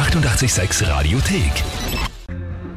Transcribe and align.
886 0.00 0.88
Radiothek. 0.88 1.52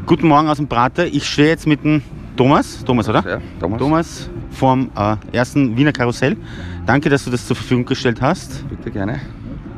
Guten 0.06 0.28
Morgen 0.28 0.50
aus 0.50 0.58
dem 0.58 0.68
Prater. 0.68 1.08
Ich 1.08 1.26
stehe 1.26 1.48
jetzt 1.48 1.66
mit 1.66 1.82
dem 1.82 2.02
Thomas, 2.36 2.84
Thomas, 2.84 3.08
oder? 3.08 3.24
Ja, 3.26 3.42
Thomas. 3.62 3.80
Thomas 3.80 4.30
vom 4.52 4.92
äh, 4.94 5.16
ersten 5.32 5.78
Wiener 5.78 5.94
Karussell. 5.94 6.36
Danke, 6.86 7.10
dass 7.10 7.24
du 7.24 7.32
das 7.32 7.48
zur 7.48 7.56
Verfügung 7.56 7.86
gestellt 7.86 8.22
hast. 8.22 8.68
Bitte 8.68 8.92
gerne. 8.92 9.22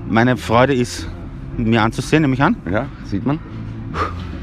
Meine 0.10 0.38
Freude 0.38 0.74
ist, 0.74 1.08
mir 1.56 1.84
anzusehen, 1.84 2.24
nehme 2.24 2.34
ich 2.34 2.42
an. 2.42 2.58
Ja, 2.68 2.88
sieht 3.04 3.28
man. 3.28 3.38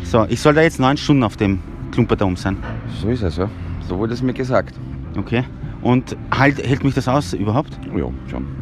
So, 0.04 0.24
ich 0.28 0.40
soll 0.40 0.54
da 0.54 0.62
jetzt 0.62 0.78
neun 0.78 0.96
Stunden 0.96 1.24
auf 1.24 1.36
dem 1.36 1.58
Klumperdom 1.90 2.36
sein. 2.36 2.56
So 3.00 3.08
ist 3.08 3.24
es, 3.24 3.36
ja. 3.36 3.48
So 3.88 3.98
wurde 3.98 4.14
es 4.14 4.22
mir 4.22 4.32
gesagt. 4.32 4.76
Okay. 5.16 5.42
Und 5.80 6.16
halt, 6.30 6.64
hält 6.64 6.84
mich 6.84 6.94
das 6.94 7.08
aus 7.08 7.32
überhaupt? 7.32 7.76
Ja, 7.96 8.06
schon. 8.30 8.61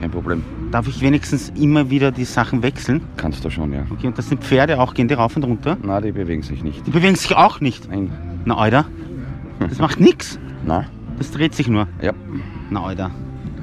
Kein 0.00 0.10
Problem. 0.10 0.42
Darf 0.70 0.88
ich 0.88 1.00
wenigstens 1.02 1.50
immer 1.50 1.90
wieder 1.90 2.10
die 2.10 2.24
Sachen 2.24 2.62
wechseln? 2.62 3.02
Kannst 3.18 3.44
du 3.44 3.50
schon, 3.50 3.72
ja. 3.72 3.84
Okay, 3.90 4.06
und 4.06 4.16
das 4.16 4.28
sind 4.28 4.42
Pferde 4.42 4.80
auch, 4.80 4.94
gehen 4.94 5.08
die 5.08 5.14
rauf 5.14 5.36
und 5.36 5.44
runter? 5.44 5.76
Na, 5.82 6.00
die 6.00 6.10
bewegen 6.12 6.42
sich 6.42 6.64
nicht. 6.64 6.86
Die 6.86 6.90
bewegen 6.90 7.16
sich 7.16 7.36
auch 7.36 7.60
nicht. 7.60 7.88
Nein. 7.90 8.10
Na, 8.46 8.56
Alter. 8.56 8.86
Das 9.58 9.78
macht 9.78 10.00
nix. 10.00 10.38
Na, 10.64 10.86
Das 11.18 11.30
dreht 11.32 11.54
sich 11.54 11.68
nur. 11.68 11.86
ja. 12.00 12.12
Na, 12.70 12.82
Alter. 12.82 13.10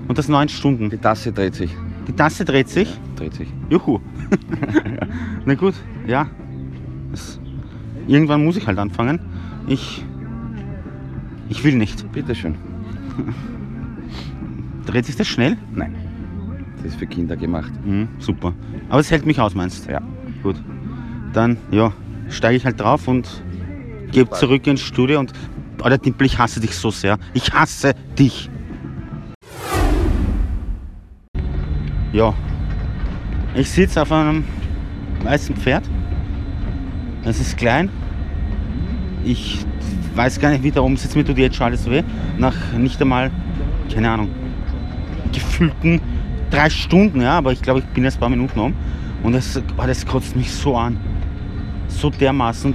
Und 0.07 0.17
das 0.17 0.27
neun 0.29 0.47
Stunden. 0.47 0.89
Die 0.91 0.97
Tasse 0.97 1.31
dreht 1.31 1.55
sich. 1.55 1.75
Die 2.07 2.13
Tasse 2.13 2.45
dreht 2.45 2.69
sich. 2.69 2.87
Dreht 3.15 3.33
sich. 3.33 3.47
Juhu. 3.69 3.99
Na 5.45 5.55
gut, 5.55 5.73
ja. 6.05 6.27
Das, 7.11 7.39
irgendwann 8.07 8.43
muss 8.45 8.57
ich 8.57 8.67
halt 8.67 8.77
anfangen. 8.77 9.19
Ich. 9.65 10.05
Ich 11.49 11.63
will 11.63 11.75
nicht. 11.75 12.09
Bitteschön. 12.11 12.55
Dreht 14.85 15.05
sich 15.05 15.15
das 15.15 15.27
schnell? 15.27 15.57
Nein. 15.73 15.95
Das 16.77 16.93
ist 16.93 16.99
für 16.99 17.07
Kinder 17.07 17.35
gemacht. 17.35 17.71
Mhm, 17.85 18.07
super. 18.19 18.53
Aber 18.89 18.99
es 18.99 19.11
hält 19.11 19.25
mich 19.25 19.39
aus, 19.39 19.55
meinst 19.55 19.87
du? 19.87 19.91
Ja. 19.91 20.01
Gut. 20.43 20.55
Dann, 21.33 21.57
ja, 21.71 21.91
steige 22.29 22.55
ich 22.55 22.65
halt 22.65 22.79
drauf 22.79 23.07
und 23.07 23.43
gebe 24.11 24.29
zurück 24.31 24.67
ins 24.67 24.81
Studio 24.81 25.19
und. 25.19 25.33
Alter 25.81 25.99
Dimpel, 25.99 26.25
ich 26.25 26.39
hasse 26.39 26.59
dich 26.59 26.75
so 26.75 26.89
sehr. 26.89 27.19
Ich 27.35 27.53
hasse 27.53 27.93
dich. 28.17 28.49
Ja. 32.11 32.33
Ich 33.53 33.69
sitze 33.69 34.01
auf 34.01 34.11
einem 34.11 34.43
weißen 35.23 35.55
Pferd. 35.55 35.87
Es 37.23 37.39
ist 37.39 37.57
klein. 37.57 37.89
Ich 39.23 39.65
weiß 40.15 40.39
gar 40.39 40.49
nicht, 40.49 40.63
wie 40.63 40.71
da 40.71 40.81
oben 40.81 40.97
sitzt. 40.97 41.15
Mir 41.15 41.23
tut 41.23 41.37
jetzt 41.37 41.57
schon 41.57 41.67
alles 41.67 41.87
weh. 41.89 42.01
Nach 42.39 42.55
nicht 42.73 42.99
einmal, 43.01 43.29
keine 43.93 44.09
Ahnung, 44.09 44.29
gefühlten 45.31 46.01
drei 46.49 46.69
Stunden, 46.69 47.21
ja, 47.21 47.37
aber 47.37 47.51
ich 47.51 47.61
glaube, 47.61 47.79
ich 47.79 47.85
bin 47.85 48.03
jetzt 48.03 48.17
ein 48.17 48.19
paar 48.19 48.29
Minuten 48.29 48.59
um. 48.59 48.73
Und 49.23 49.33
das, 49.33 49.61
oh, 49.77 49.83
das 49.85 50.05
kotzt 50.05 50.35
mich 50.35 50.51
so 50.51 50.75
an. 50.77 50.97
So 51.87 52.09
dermaßen. 52.09 52.73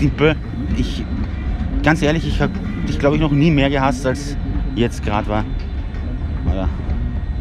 Dimpel, 0.00 0.36
ich, 0.76 1.04
ganz 1.82 2.02
ehrlich, 2.02 2.26
ich 2.26 2.40
habe 2.40 2.52
dich, 2.86 2.98
glaube 2.98 3.16
ich, 3.16 3.22
noch 3.22 3.32
nie 3.32 3.50
mehr 3.50 3.70
gehasst, 3.70 4.04
als 4.06 4.36
jetzt 4.74 5.04
gerade 5.04 5.28
war. 5.28 5.44
Oder 6.52 6.68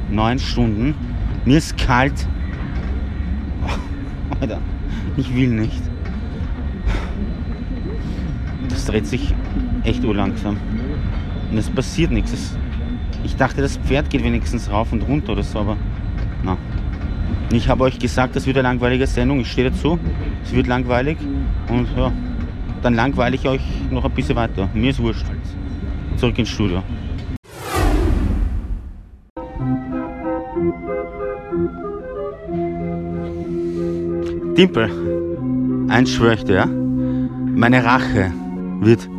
neun 0.10 0.40
Stunden. 0.40 0.96
Mir 1.44 1.58
ist 1.58 1.78
kalt. 1.78 2.28
Oh, 3.64 4.40
Alter, 4.42 4.60
ich 5.18 5.36
will 5.36 5.50
nicht. 5.50 5.82
Das 8.70 8.86
dreht 8.86 9.06
sich 9.06 9.34
echt 9.84 10.04
urlangsam. 10.04 10.58
Und 11.52 11.58
es 11.58 11.70
passiert 11.70 12.12
nichts. 12.12 12.34
Es, 12.34 12.58
ich 13.36 13.40
dachte, 13.40 13.62
das 13.62 13.76
Pferd 13.76 14.10
geht 14.10 14.24
wenigstens 14.24 14.72
rauf 14.72 14.94
und 14.94 15.02
runter 15.02 15.34
oder 15.34 15.44
so, 15.44 15.60
aber 15.60 15.76
na. 16.42 16.58
Ich 17.52 17.68
habe 17.68 17.84
euch 17.84 18.00
gesagt, 18.00 18.34
das 18.34 18.48
wird 18.48 18.56
eine 18.56 18.70
langweilige 18.70 19.06
Sendung. 19.08 19.42
Ich 19.42 19.52
stehe 19.52 19.70
dazu. 19.70 20.00
Es 20.42 20.54
wird 20.54 20.68
langweilig. 20.68 21.18
Und 21.68 21.86
ja, 21.98 22.14
dann 22.82 22.94
langweile 22.94 23.36
ich 23.36 23.46
euch 23.46 23.60
noch 23.92 24.06
ein 24.06 24.12
bisschen 24.12 24.38
weiter. 24.38 24.70
Mir 24.74 24.92
ist 24.92 25.02
wurscht. 25.02 25.26
Zurück 26.16 26.40
ins 26.40 26.48
Studio. 26.48 26.82
Dimpel, 34.58 34.90
eins 35.90 36.14
schwöre 36.14 36.36
ich 36.36 36.46
dir, 36.46 36.56
ja? 36.56 36.66
meine 36.66 37.84
Rache 37.84 38.32
wird, 38.80 39.10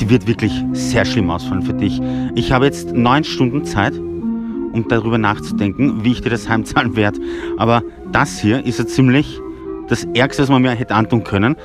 die 0.00 0.10
wird 0.10 0.26
wirklich 0.26 0.52
sehr 0.72 1.04
schlimm 1.04 1.30
ausfallen 1.30 1.62
für 1.62 1.74
dich. 1.74 2.00
Ich 2.34 2.52
habe 2.52 2.66
jetzt 2.66 2.92
neun 2.92 3.24
Stunden 3.24 3.64
Zeit, 3.64 3.96
um 3.96 4.84
darüber 4.88 5.18
nachzudenken, 5.18 6.04
wie 6.04 6.12
ich 6.12 6.20
dir 6.20 6.30
das 6.30 6.48
heimzahlen 6.48 6.96
werde. 6.96 7.20
Aber 7.56 7.82
das 8.12 8.38
hier 8.38 8.64
ist 8.64 8.78
ja 8.78 8.86
ziemlich 8.86 9.40
das 9.88 10.04
Ärgste, 10.14 10.42
was 10.42 10.50
man 10.50 10.62
mir 10.62 10.70
hätte 10.72 10.94
antun 10.94 11.24
können. 11.24 11.56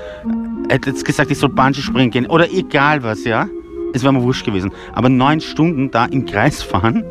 Er 0.69 0.75
hätte 0.75 0.91
jetzt 0.91 1.03
gesagt, 1.03 1.31
ich 1.31 1.37
soll 1.37 1.49
Bungee 1.49 1.81
springen 1.81 2.11
gehen 2.11 2.25
oder 2.27 2.51
egal 2.51 3.03
was, 3.03 3.25
ja? 3.25 3.47
Es 3.93 4.03
wäre 4.03 4.13
mir 4.13 4.23
wurscht 4.23 4.45
gewesen. 4.45 4.71
Aber 4.93 5.09
neun 5.09 5.41
Stunden 5.41 5.91
da 5.91 6.05
im 6.05 6.25
Kreis 6.25 6.63
fahren. 6.63 7.03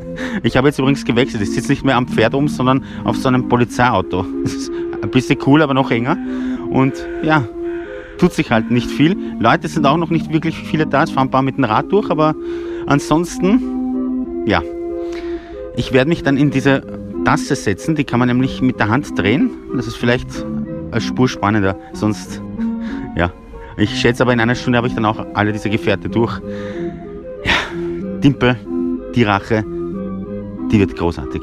Ich 0.42 0.56
habe 0.56 0.68
jetzt 0.68 0.78
übrigens 0.78 1.04
gewechselt. 1.04 1.42
Ich 1.42 1.52
sitze 1.52 1.70
nicht 1.70 1.84
mehr 1.84 1.96
am 1.96 2.08
Pferd 2.08 2.34
um, 2.34 2.48
sondern 2.48 2.82
auf 3.04 3.16
so 3.16 3.28
einem 3.28 3.48
Polizeiauto. 3.48 4.24
Das 4.42 4.54
ist 4.54 4.72
ein 5.02 5.10
bisschen 5.10 5.38
cool, 5.46 5.60
aber 5.60 5.74
noch 5.74 5.90
enger. 5.90 6.16
Und 6.70 6.94
ja, 7.22 7.46
tut 8.20 8.34
sich 8.34 8.50
halt 8.50 8.70
nicht 8.70 8.90
viel. 8.90 9.16
Leute 9.40 9.66
sind 9.66 9.86
auch 9.86 9.96
noch 9.96 10.10
nicht 10.10 10.32
wirklich 10.32 10.56
viele 10.56 10.86
da. 10.86 11.02
Es 11.02 11.10
fahren 11.10 11.28
ein 11.28 11.30
paar 11.30 11.42
mit 11.42 11.56
dem 11.56 11.64
Rad 11.64 11.90
durch, 11.90 12.10
aber 12.10 12.34
ansonsten, 12.86 14.44
ja. 14.46 14.62
Ich 15.76 15.92
werde 15.92 16.10
mich 16.10 16.22
dann 16.22 16.36
in 16.36 16.50
diese 16.50 16.82
Tasse 17.24 17.56
setzen. 17.56 17.96
Die 17.96 18.04
kann 18.04 18.18
man 18.18 18.28
nämlich 18.28 18.60
mit 18.60 18.78
der 18.78 18.88
Hand 18.88 19.18
drehen. 19.18 19.50
Das 19.74 19.86
ist 19.86 19.96
vielleicht 19.96 20.28
eine 20.90 21.00
Spur 21.00 21.28
spannender. 21.28 21.76
Sonst, 21.94 22.42
ja. 23.16 23.32
Ich 23.78 23.98
schätze 23.98 24.22
aber, 24.22 24.34
in 24.34 24.40
einer 24.40 24.54
Stunde 24.54 24.76
habe 24.76 24.88
ich 24.88 24.94
dann 24.94 25.06
auch 25.06 25.24
alle 25.32 25.52
diese 25.52 25.70
Gefährte 25.70 26.10
durch. 26.10 26.38
Ja, 27.44 27.52
Dimpel, 28.22 28.56
die 29.14 29.22
Rache, 29.22 29.64
die 30.70 30.78
wird 30.78 30.94
großartig. 30.94 31.40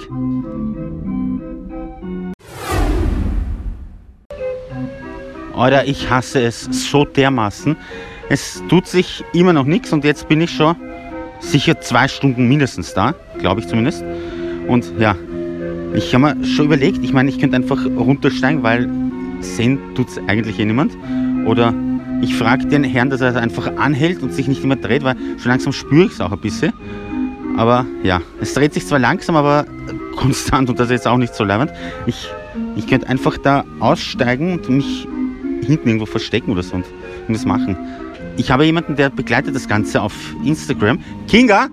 Alter, 5.58 5.88
ich 5.88 6.10
hasse 6.10 6.42
es 6.42 6.68
so 6.72 7.04
dermaßen. 7.04 7.76
Es 8.30 8.64
tut 8.70 8.88
sich 8.88 9.24
immer 9.34 9.54
noch 9.54 9.66
nichts 9.66 9.92
und 9.92 10.04
jetzt 10.04 10.28
bin 10.28 10.42
ich 10.42 10.52
schon 10.52 10.76
sicher 11.40 11.80
zwei 11.82 12.08
Stunden 12.08 12.48
mindestens 12.48 12.94
da, 12.94 13.16
glaube 13.40 13.62
ich 13.62 13.68
zumindest. 13.68 14.04
Und 14.68 14.92
ja, 15.00 15.16
ich 15.96 16.14
habe 16.14 16.36
mir 16.36 16.46
schon 16.46 16.66
überlegt, 16.66 17.04
ich 17.04 17.14
meine, 17.14 17.30
ich 17.30 17.40
könnte 17.40 17.56
einfach 17.56 17.84
runtersteigen, 17.86 18.62
weil 18.62 18.88
sehen 19.40 19.80
tut 19.96 20.10
es 20.10 20.18
eigentlich 20.28 20.60
eh 20.60 20.66
niemand. 20.66 20.96
Oder 21.46 21.74
ich 22.22 22.36
frage 22.36 22.66
den 22.68 22.84
Herrn, 22.84 23.10
dass 23.10 23.22
er 23.22 23.36
einfach 23.38 23.78
anhält 23.78 24.22
und 24.22 24.34
sich 24.34 24.48
nicht 24.48 24.64
immer 24.64 24.76
dreht, 24.76 25.04
weil 25.04 25.16
schon 25.38 25.50
langsam 25.50 25.74
spüre 25.74 26.06
ich 26.06 26.14
es 26.14 26.22
auch 26.22 26.32
ein 26.32 26.40
bisschen. 26.40 26.74
Aber 27.58 27.86
ja, 28.04 28.22
es 28.42 28.54
dreht 28.54 28.74
sich 28.74 28.86
zwar 28.86 29.00
langsam, 29.00 29.36
aber 29.36 29.66
konstant 30.16 30.70
und 30.70 30.80
das 30.80 30.88
ist 30.88 30.92
jetzt 30.92 31.08
auch 31.08 31.18
nicht 31.18 31.34
so 31.34 31.44
leibend. 31.44 31.72
Ich, 32.06 32.30
ich 32.76 32.86
könnte 32.86 33.08
einfach 33.08 33.38
da 33.38 33.64
aussteigen 33.80 34.54
und 34.54 34.70
mich 34.70 35.08
hinten 35.66 35.88
irgendwo 35.88 36.06
verstecken 36.06 36.52
oder 36.52 36.64
so 36.64 36.76
und, 36.76 36.86
das 37.28 37.46
machen. 37.46 37.76
Ich 38.38 38.52
habe 38.52 38.66
jemanden, 38.66 38.96
der 38.96 39.10
begleitet 39.10 39.56
das 39.56 39.68
Ganze 39.68 40.02
auf 40.02 40.14
Instagram. 40.44 41.00
Kinga, 41.28 41.68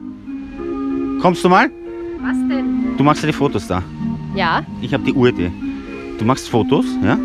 kommst 1.20 1.44
du 1.44 1.48
mal? 1.48 1.70
Was 2.22 2.36
denn? 2.48 2.96
Du 2.96 3.04
machst 3.04 3.22
ja 3.22 3.26
die 3.26 3.32
Fotos 3.34 3.66
da. 3.66 3.82
Ja, 4.34 4.64
Ich 4.80 4.92
habe 4.92 5.04
die 5.04 5.12
Uridee. 5.12 5.50
Du 6.18 6.24
machst 6.24 6.48
Fotos, 6.48 6.86
ja? 7.04 7.18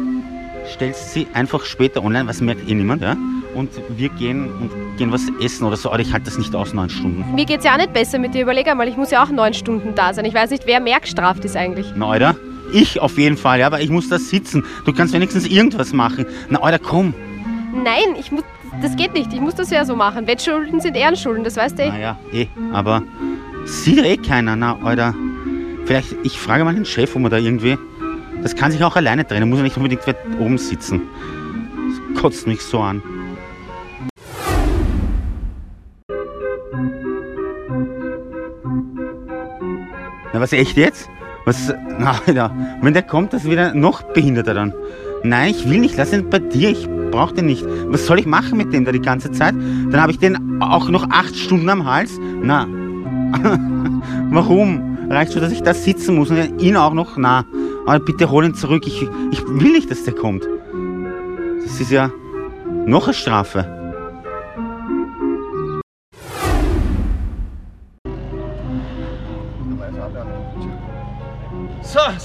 Stellst 0.74 1.14
sie 1.14 1.26
einfach 1.34 1.64
später 1.66 2.04
online, 2.04 2.28
was 2.28 2.42
merkt 2.42 2.70
eh 2.70 2.76
niemand, 2.76 3.02
ja? 3.02 3.16
Und 3.56 3.70
wir 3.98 4.10
gehen 4.10 4.46
und 4.62 4.70
gehen 4.98 5.12
was 5.12 5.24
essen 5.42 5.66
oder 5.66 5.76
so. 5.76 5.90
Aber 5.90 6.00
ich 6.00 6.14
halte 6.14 6.26
das 6.26 6.38
nicht 6.38 6.54
aus, 6.54 6.74
neun 6.74 6.90
Stunden. 6.90 7.26
mir 7.34 7.46
geht's 7.46 7.66
ja 7.66 7.74
auch 7.74 7.78
nicht 7.78 7.94
besser 7.94 8.20
mit 8.20 8.36
dir. 8.36 8.44
Überleg 8.44 8.68
einmal, 8.68 8.88
ich 8.88 8.96
muss 8.98 9.10
ja 9.10 9.24
auch 9.24 9.30
neun 9.30 9.54
Stunden 9.56 9.96
da 9.96 10.14
sein. 10.14 10.26
Ich 10.26 10.34
weiß 10.36 10.52
nicht, 10.52 10.68
wer 10.68 10.80
mehr 10.80 11.00
gestraft 11.00 11.44
ist 11.46 11.56
eigentlich. 11.56 11.88
Na, 11.96 12.10
Alter, 12.12 12.36
ich 12.74 13.00
auf 13.00 13.18
jeden 13.18 13.38
Fall, 13.38 13.60
ja, 13.60 13.68
aber 13.68 13.82
ich 13.82 13.90
muss 13.90 14.10
da 14.10 14.20
sitzen. 14.20 14.64
Du 14.86 14.94
kannst 14.94 15.14
wenigstens 15.14 15.46
irgendwas 15.48 15.94
machen. 15.94 16.26
Na, 16.50 16.62
Alter, 16.62 16.80
komm. 16.80 17.14
Nein, 17.74 18.16
ich 18.20 18.32
muss. 18.32 18.44
Das 18.82 18.96
geht 18.96 19.14
nicht. 19.14 19.34
Ich 19.34 19.42
muss 19.42 19.56
das 19.56 19.72
ja 19.72 19.84
so 19.84 19.96
machen. 19.96 20.28
Wettschulden 20.28 20.80
sind 20.80 20.96
Ehrenschulden, 20.96 21.44
das 21.44 21.58
weißt 21.58 21.78
du 21.78 21.84
eh. 21.84 21.90
Naja, 21.90 22.20
eh, 22.32 22.48
aber 22.72 23.04
sieht 23.66 23.98
eh 23.98 24.18
keiner, 24.18 24.56
na, 24.56 24.78
Alter. 24.84 25.14
Vielleicht, 25.86 26.16
ich 26.24 26.40
frage 26.40 26.64
mal 26.64 26.76
den 26.76 26.86
Chef, 26.86 27.16
ob 27.16 27.22
man 27.22 27.32
da 27.32 27.38
irgendwie. 27.38 27.78
Das 28.42 28.56
kann 28.56 28.72
sich 28.72 28.84
auch 28.84 28.96
alleine 28.96 29.28
trennen, 29.28 29.50
muss 29.50 29.58
ja 29.58 29.64
nicht 29.64 29.76
unbedingt 29.76 30.06
weit 30.08 30.18
oben 30.40 30.58
sitzen. 30.58 31.02
Das 32.14 32.22
kotzt 32.22 32.48
mich 32.48 32.62
so 32.62 32.80
an. 32.80 33.02
Na, 40.32 40.40
was 40.40 40.54
echt 40.54 40.78
jetzt? 40.78 41.10
Was? 41.46 41.74
Na, 41.98 42.20
Alter, 42.28 42.52
wenn 42.82 42.94
der 42.94 43.04
kommt, 43.04 43.34
das 43.34 43.46
wieder 43.46 43.74
noch 43.74 44.02
behinderter 44.02 44.54
dann. 44.54 44.74
Nein, 45.24 45.52
ich 45.52 45.70
will 45.70 45.80
nicht, 45.80 45.98
lass 45.98 46.14
ihn 46.14 46.30
bei 46.30 46.40
dir, 46.40 46.70
ich 46.70 46.88
brauch 47.12 47.32
den 47.32 47.48
nicht. 47.48 47.66
Was 47.88 48.06
soll 48.06 48.20
ich 48.20 48.26
machen 48.26 48.58
mit 48.58 48.72
dem 48.74 48.86
da 48.86 48.92
die 48.92 49.02
ganze 49.02 49.32
Zeit? 49.32 49.54
Dann 49.90 50.02
habe 50.02 50.12
ich 50.12 50.20
den 50.20 50.62
auch 50.62 50.90
noch 50.90 51.10
acht 51.10 51.36
Stunden 51.36 51.70
am 51.70 51.86
Hals. 51.86 52.18
Na, 52.42 52.68
warum? 54.32 54.98
Reicht 55.10 55.34
schon, 55.34 55.42
dass 55.42 55.52
ich 55.52 55.64
da 55.64 55.74
sitzen 55.74 56.16
muss 56.16 56.30
und 56.30 56.62
ihn 56.62 56.78
auch 56.78 56.94
noch? 56.94 57.18
Na, 57.18 57.44
Aber 57.86 58.00
bitte 58.00 58.30
hol 58.30 58.46
ihn 58.46 58.54
zurück. 58.54 58.86
Ich, 58.86 59.02
ich 59.32 59.44
will 59.48 59.72
nicht, 59.72 59.90
dass 59.90 60.04
der 60.04 60.14
kommt. 60.14 60.48
Das 61.64 61.82
ist 61.82 61.92
ja 61.92 62.12
noch 62.86 63.06
eine 63.06 63.14
Strafe. 63.14 63.79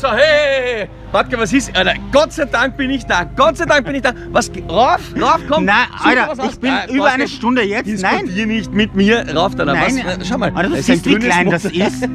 So, 0.05 0.13
hey. 0.13 0.87
Warte, 1.13 1.39
was 1.39 1.51
ist? 1.55 1.75
Alter, 1.75 1.95
Gott 2.13 2.31
sei 2.31 2.45
Dank 2.45 2.77
bin 2.77 2.91
ich 2.91 3.07
da. 3.07 3.25
Gott 3.25 3.57
sei 3.57 3.65
Dank 3.65 3.87
bin 3.87 3.95
ich 3.95 4.03
da. 4.03 4.13
Was? 4.33 4.51
Rauf, 4.69 5.01
rauf, 5.19 5.41
komm. 5.49 5.65
Nein, 5.65 5.87
Alter, 5.99 6.45
ich 6.45 6.61
bin 6.61 6.73
Nein, 6.73 6.91
über 6.91 7.07
eine 7.07 7.27
Stunde 7.27 7.63
jetzt. 7.63 7.87
Nein. 8.03 8.19
Diskutier 8.19 8.47
nicht 8.47 8.71
mit 8.71 8.95
mir. 8.95 9.25
Rauf 9.35 9.55
da. 9.55 9.65
Nein, 9.65 10.03
was? 10.05 10.29
Schau 10.29 10.37
mal. 10.37 10.53
Alter, 10.55 10.77
du 10.77 10.83
siehst, 10.83 11.07
wie 11.07 11.15
klein 11.15 11.49
das 11.49 11.65
Muster. 11.65 11.87
ist. 11.87 12.07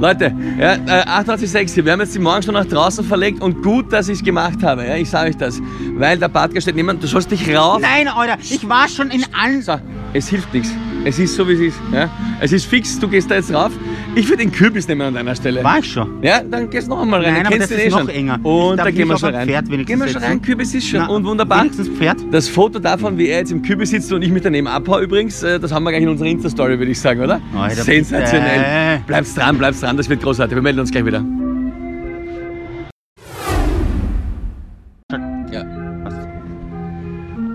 Leute, 0.00 0.34
ja, 0.58 0.76
äh, 0.76 1.04
88,6 1.04 1.74
hier. 1.74 1.84
Wir 1.84 1.92
haben 1.92 2.00
jetzt 2.00 2.14
die 2.14 2.20
Morgenstunde 2.20 2.58
nach 2.62 2.70
draußen 2.70 3.04
verlegt 3.04 3.42
und 3.42 3.62
gut, 3.62 3.92
dass 3.92 4.08
ich 4.08 4.20
es 4.20 4.24
gemacht 4.24 4.62
habe. 4.62 4.86
Ja, 4.86 4.96
ich 4.96 5.10
sage 5.10 5.28
euch 5.28 5.36
das. 5.36 5.60
Weil 5.92 6.16
der 6.16 6.28
Badger 6.28 6.62
steht 6.62 6.76
niemand. 6.76 7.02
Du 7.02 7.06
sollst 7.06 7.30
dich 7.30 7.54
rauf. 7.54 7.82
Nein, 7.82 8.08
Alter, 8.08 8.38
ich 8.40 8.66
war 8.66 8.88
schon 8.88 9.10
in 9.10 9.26
allen. 9.38 9.60
So, 9.60 9.78
es 10.14 10.28
hilft 10.28 10.54
nichts. 10.54 10.70
Es 11.04 11.18
ist 11.18 11.36
so, 11.36 11.46
wie 11.46 11.52
es 11.52 11.60
ist. 11.60 11.78
Ja? 11.92 12.08
Es 12.40 12.50
ist 12.50 12.66
fix, 12.66 12.98
du 12.98 13.06
gehst 13.06 13.30
da 13.30 13.36
jetzt 13.36 13.54
rauf. 13.54 13.70
Ich 14.16 14.26
würde 14.30 14.38
den 14.38 14.50
Kürbis 14.50 14.88
nehmen 14.88 15.02
an 15.02 15.12
deiner 15.12 15.36
Stelle. 15.36 15.62
War 15.62 15.78
ich 15.78 15.92
schon. 15.92 16.22
Ja, 16.22 16.40
dann 16.42 16.70
gehst 16.70 16.88
noch 16.88 17.02
einmal 17.02 17.22
rein. 17.22 17.34
Nein, 17.34 17.46
aber 17.48 17.58
das 17.58 17.68
du 17.68 17.74
ist 17.74 17.84
eh 17.84 17.88
noch 17.90 17.98
schon. 17.98 18.08
enger. 18.08 18.40
Und 18.42 18.78
da 18.78 18.90
gehen 18.90 19.08
wir 19.08 19.18
schon 19.18 19.28
ein 19.28 19.34
rein. 19.34 19.46
Pferd 19.46 19.70
wenigstens 19.70 19.86
gehen 19.86 20.06
wir 20.06 20.08
schon 20.08 20.22
rein, 20.22 20.40
Kürbis 20.40 20.74
ist 20.74 20.88
schon. 20.88 21.00
Na, 21.00 21.08
und 21.08 21.26
wunderbar. 21.26 21.60
Wenigstens 21.60 21.88
Pferd. 21.90 22.24
Das 22.30 22.48
Foto 22.48 22.78
davon, 22.78 23.18
wie 23.18 23.28
er 23.28 23.40
jetzt 23.40 23.52
im 23.52 23.60
Kürbis 23.60 23.90
sitzt 23.90 24.10
und 24.14 24.22
ich 24.22 24.30
mich 24.30 24.42
daneben 24.42 24.68
abhau 24.68 25.00
übrigens, 25.00 25.42
äh, 25.42 25.60
das 25.60 25.70
haben 25.70 25.84
wir 25.84 25.90
gleich 25.90 26.02
in 26.02 26.08
unserer 26.08 26.28
Insta-Story, 26.28 26.78
würde 26.78 26.92
ich 26.92 26.98
sagen, 26.98 27.20
oder? 27.20 27.42
Alter, 27.54 27.82
Sensationell. 27.82 28.58
bitte. 28.94 29.02
Bleib's 29.06 29.34
dran, 29.34 29.58
bleib's 29.58 29.80
dran, 29.80 29.98
das 29.98 30.08
wird 30.08 30.22
großartig. 30.22 30.56
Wir 30.56 30.62
melden 30.62 30.80
uns 30.80 30.90
gleich 30.90 31.04
wieder. 31.04 31.22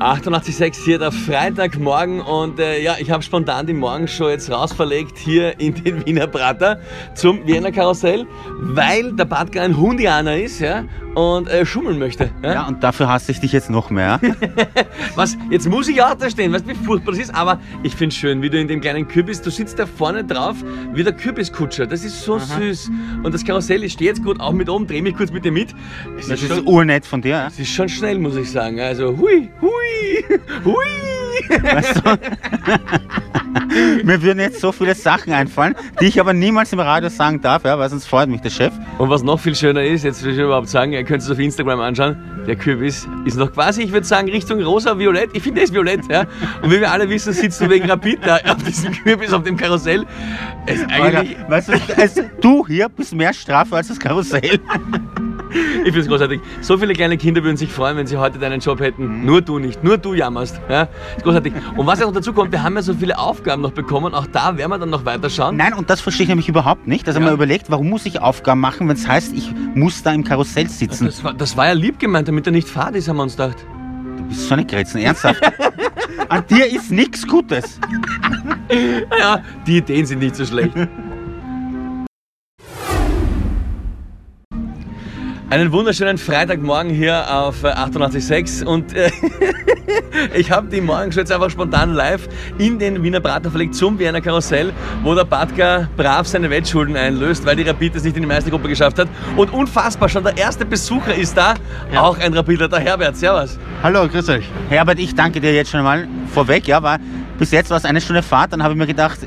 88,6 0.02 0.84
hier 0.84 0.98
der 0.98 1.12
Freitagmorgen 1.12 2.22
und 2.22 2.60
äh, 2.60 2.82
ja, 2.82 2.96
ich 2.98 3.12
habe 3.12 3.22
spontan 3.22 3.68
die 3.68 3.74
Morgenshow 3.74 4.30
jetzt 4.30 4.50
rausverlegt 4.50 5.16
hier 5.20 5.60
in 5.60 5.76
den 5.76 6.04
Wiener 6.04 6.26
Prater 6.26 6.80
zum 7.14 7.46
Wiener 7.46 7.72
Karussell, 7.72 8.26
weil 8.62 9.14
der 9.14 9.26
Badger 9.26 9.62
ein 9.62 9.78
Hundianer 9.78 10.38
ist 10.38 10.60
ja, 10.60 10.86
und 11.14 11.48
äh, 11.50 11.68
schummeln 11.68 12.00
möchte. 12.00 12.32
Ja? 12.42 12.54
Ja, 12.54 12.68
und 12.68 12.84
dafür 12.84 13.10
hasse 13.10 13.32
ich 13.32 13.42
dich 13.42 13.52
jetzt 13.52 13.70
noch 13.70 13.92
mehr. 13.92 14.20
Was, 15.16 15.38
jetzt 15.52 15.70
muss 15.70 15.88
ich 15.88 16.02
auch 16.02 16.16
da 16.16 16.32
stehen, 16.32 16.52
weißt 16.52 16.66
du, 16.66 16.70
wie 16.70 16.76
furchtbar 16.86 17.12
das 17.12 17.22
ist, 17.22 17.36
aber 17.36 17.60
ich 17.84 17.96
finde 17.96 18.16
schön, 18.16 18.42
wie 18.42 18.50
du 18.50 18.60
in 18.60 18.68
dem 18.68 18.82
kleinen 18.82 19.08
Kürbis, 19.08 19.40
du 19.42 19.52
sitzt 19.52 19.78
da 19.78 19.86
vorne 19.86 20.24
drauf 20.24 20.56
wie 20.94 21.04
der 21.04 21.14
Kürbiskutscher, 21.14 21.86
das 21.86 22.04
ist 22.04 22.24
so 22.24 22.40
süß 22.40 22.90
und 23.22 23.34
das 23.36 23.46
Karussell, 23.46 23.84
ich 23.84 23.94
stehe 23.94 24.10
jetzt 24.10 24.24
gut 24.24 24.40
auch 24.40 24.54
mit 24.54 24.68
oben, 24.68 24.88
dreh 24.88 25.02
mich 25.04 25.16
kurz 25.16 25.32
mit 25.32 25.46
dir 25.46 25.52
mit. 25.52 25.76
Es 26.18 26.28
Das 26.28 26.42
ist, 26.42 26.50
ist 26.50 26.56
schon, 26.58 26.66
urnett 26.66 27.06
von 27.06 27.22
dir. 27.22 27.30
ja. 27.30 27.48
es 27.48 27.60
ist 27.60 27.70
schon 27.70 27.88
schnell, 27.88 28.18
muss 28.18 28.36
ich 28.36 28.50
sagen, 28.50 28.80
also 28.80 29.16
hui, 29.16 29.52
hui, 29.62 29.70
hui. 30.66 31.02
Weißt 31.64 32.02
du? 32.04 32.18
Mir 34.04 34.22
würden 34.22 34.40
jetzt 34.40 34.60
so 34.60 34.72
viele 34.72 34.96
Sachen 34.96 35.34
einfallen, 35.34 35.76
die 36.00 36.06
ich 36.06 36.20
aber 36.20 36.34
niemals 36.34 36.72
im 36.74 36.80
Radio 36.80 37.10
sagen 37.10 37.42
darf, 37.42 37.64
ja, 37.64 37.78
weil 37.78 37.90
sonst 37.90 38.06
freut 38.06 38.30
mich 38.30 38.42
der 38.42 38.50
Chef. 38.50 38.74
Und 38.98 39.10
was 39.10 39.24
noch 39.24 39.40
viel 39.40 39.56
schöner 39.56 39.84
ist, 39.84 40.04
jetzt 40.04 40.24
will 40.24 40.34
ich 40.34 40.40
überhaupt 40.40 40.70
sagen, 40.70 40.94
ihr 40.94 41.04
könnt 41.04 41.22
es 41.22 41.30
auf 41.30 41.40
Instagram 41.40 41.80
anschauen, 41.80 42.18
der 42.48 42.56
Kürbis 42.56 43.08
ist 43.26 43.38
noch 43.38 43.52
quasi, 43.52 43.84
ich 43.84 43.92
würde 43.92 44.06
sagen, 44.06 44.30
Richtung 44.30 44.62
rosa-violett. 44.62 45.30
Ich 45.34 45.44
finde, 45.44 45.56
der 45.56 45.64
ist 45.66 45.74
violett. 45.74 46.02
Ja? 46.10 46.26
Und 46.62 46.72
wie 46.72 46.80
wir 46.80 46.92
alle 46.92 47.10
wissen, 47.10 47.34
sitzt 47.34 47.62
du 47.62 47.70
wegen 47.70 47.90
Rapid 47.90 48.20
da 48.26 48.38
auf 48.38 48.64
diesem 48.64 48.94
Kürbis, 48.94 49.34
auf 49.34 49.44
dem 49.44 49.58
Karussell. 49.58 50.06
Es 50.66 50.80
ist 50.80 50.90
eigentlich, 50.90 51.38
Alter, 51.38 51.50
weißt 51.50 51.70
du, 51.70 51.74
also, 51.98 52.22
du 52.42 52.68
hier 52.68 52.90
bist 52.90 53.14
mehr 53.14 53.34
Strafe 53.34 53.76
als 53.76 53.90
das 53.90 54.00
Karussell. 54.00 54.60
Ich 55.52 55.84
finde 55.84 56.00
es 56.00 56.08
großartig. 56.08 56.42
So 56.62 56.78
viele 56.78 56.94
kleine 56.94 57.18
Kinder 57.18 57.44
würden 57.44 57.58
sich 57.58 57.72
freuen, 57.72 57.98
wenn 57.98 58.08
sie 58.08 58.18
heute 58.18 58.40
deinen 58.40 58.60
Job 58.60 58.80
hätten. 58.80 59.26
Nur 59.26 59.42
du 59.42 59.60
nicht, 59.60 59.84
nur 59.84 59.98
du 59.98 60.14
jammerst. 60.14 60.60
Ja? 60.70 60.88
Ist 61.18 61.24
großartig. 61.24 61.54
Und 61.76 61.86
was 61.88 62.00
ja 62.00 62.06
noch 62.06 62.14
dazu 62.14 62.34
kommt, 62.34 62.52
wir 62.52 62.64
haben 62.64 62.76
ja 62.76 62.82
so 62.82 62.94
viele 62.94 63.18
Aufgaben 63.18 63.62
noch 63.62 63.72
bekommen, 63.72 64.14
auch 64.14 64.28
da 64.28 64.58
werden 64.58 64.70
wir 64.72 64.78
dann 64.80 64.90
noch 64.90 65.06
weiter 65.06 65.30
schauen. 65.30 65.58
Nein, 65.58 65.74
und 65.74 65.90
das 65.90 66.02
verstehe 66.02 66.24
ich 66.24 66.30
nämlich 66.30 66.50
überhaupt 66.50 66.88
nicht. 66.88 67.08
Also 67.08 67.20
Ja. 67.20 67.26
mal 67.26 67.34
überlegt, 67.34 67.70
warum 67.70 67.90
muss 67.90 68.06
ich 68.06 68.22
Aufgaben 68.22 68.60
machen, 68.62 68.88
wenn 68.88 68.96
es 68.96 69.08
heißt, 69.08 69.34
ich 69.34 69.52
muss 69.76 70.04
da 70.04 70.12
im 70.14 70.24
Karussell 70.24 70.70
sitzen. 70.70 71.06
Das 71.06 71.24
war, 71.24 71.34
das 71.34 71.56
war 71.58 71.68
ja 71.68 71.74
lieb 71.74 72.00
gemeint, 72.00 72.28
damit 72.28 72.46
er 72.48 72.52
nicht 72.54 72.70
fad 72.70 72.96
ist, 72.96 73.08
haben 73.10 73.18
wir 73.18 73.24
uns 73.24 73.34
gedacht. 73.38 73.58
Du 74.18 74.24
bist 74.26 74.48
so 74.48 74.54
eine 74.54 74.66
Grätzen, 74.66 75.02
ernsthaft. 75.02 75.42
An 76.30 76.44
dir 76.50 76.66
ist 76.72 76.92
nichts 76.92 77.26
Gutes. 77.28 77.80
Ja, 79.20 79.42
die 79.68 79.78
Ideen 79.78 80.06
sind 80.06 80.20
nicht 80.20 80.34
so 80.36 80.46
schlecht. 80.46 80.72
Einen 85.52 85.74
wunderschönen 85.74 86.18
Freitagmorgen 86.18 86.94
hier 86.94 87.30
auf 87.30 87.66
äh, 87.66 87.68
88.6 87.68 88.64
und 88.64 88.96
äh, 88.96 89.12
ich 90.34 90.50
habe 90.50 90.70
die 90.70 90.80
Morgenshow 90.80 91.20
jetzt 91.20 91.30
einfach 91.30 91.50
spontan 91.50 91.94
live 91.94 92.30
in 92.58 92.80
den 92.80 93.04
Wiener 93.04 93.20
Prater 93.20 93.52
verlegt 93.52 93.76
zum 93.76 94.00
Wiener 94.00 94.22
Karussell, 94.22 94.72
wo 95.04 95.14
der 95.14 95.26
Badger 95.26 95.90
brav 95.98 96.26
seine 96.26 96.50
Wettschulden 96.50 96.96
einlöst, 96.96 97.46
weil 97.46 97.58
die 97.58 97.64
Rapid 97.64 97.98
es 97.98 98.06
nicht 98.06 98.16
in 98.16 98.22
die 98.22 98.30
Meistergruppe 98.30 98.70
geschafft 98.70 98.98
hat. 98.98 99.10
Und 99.36 99.52
unfassbar, 99.52 100.08
schon 100.08 100.24
der 100.24 100.38
erste 100.38 100.64
Besucher 100.64 101.14
ist 101.14 101.36
da, 101.36 101.56
auch 101.98 102.18
ein 102.18 102.34
Rapidler, 102.34 102.70
der 102.70 102.80
Herbert. 102.80 103.18
Servus. 103.18 103.60
Hallo, 103.84 104.08
grüß 104.08 104.30
euch. 104.30 104.46
Herbert, 104.70 105.00
ich 105.00 105.14
danke 105.16 105.42
dir 105.42 105.54
jetzt 105.54 105.72
schon 105.72 105.84
mal 105.84 106.08
vorweg, 106.34 106.66
ja, 106.66 106.82
weil 106.82 107.00
bis 107.38 107.52
jetzt 107.52 107.70
war 107.70 107.76
es 107.76 107.84
eine 107.84 108.00
Stunde 108.00 108.24
Fahrt, 108.24 108.54
dann 108.54 108.64
habe 108.64 108.74
ich 108.74 108.80
mir 108.80 108.88
gedacht, 108.88 109.20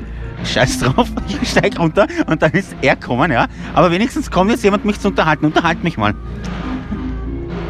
scheiß 0.45 0.79
drauf, 0.79 1.07
ich 1.27 1.49
steig 1.49 1.77
runter 1.79 2.07
und 2.27 2.41
dann 2.41 2.51
ist 2.51 2.75
er 2.81 2.95
gekommen, 2.95 3.31
ja. 3.31 3.47
Aber 3.73 3.91
wenigstens 3.91 4.29
kommt 4.31 4.51
jetzt 4.51 4.63
jemand, 4.63 4.85
mich 4.85 4.99
zu 4.99 5.07
unterhalten. 5.09 5.45
Unterhalt 5.45 5.83
mich 5.83 5.97
mal. 5.97 6.13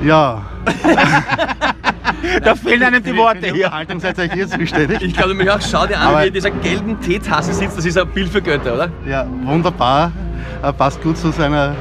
Ja, 0.04 0.44
Da 2.44 2.56
fehlen 2.56 2.84
einem 2.84 3.04
die 3.04 3.16
Worte 3.16 3.40
hier. 3.54 3.66
Unterhaltung 3.66 4.00
seid 4.00 4.18
ihr 4.18 4.24
hier 4.32 4.48
zuständig. 4.48 5.02
Ich 5.02 5.14
glaube 5.14 5.30
nämlich 5.30 5.50
auch, 5.52 5.62
schau 5.62 5.86
dir 5.86 6.00
an, 6.00 6.08
Aber- 6.08 6.18
wie 6.18 6.22
er 6.24 6.28
in 6.28 6.34
dieser 6.34 6.50
gelben 6.52 7.00
Teetasse 7.00 7.54
sitzt, 7.54 7.78
das 7.78 7.86
ist 7.86 7.98
ein 7.98 8.08
Bild 8.10 8.30
für 8.30 8.42
Götter, 8.42 8.74
oder? 8.74 8.90
Ja, 9.08 9.26
wunderbar. 9.44 10.12
Äh, 10.64 10.74
Passt 10.74 11.02
gut 11.04 11.18
zu 11.18 11.32
seiner, 11.32 11.76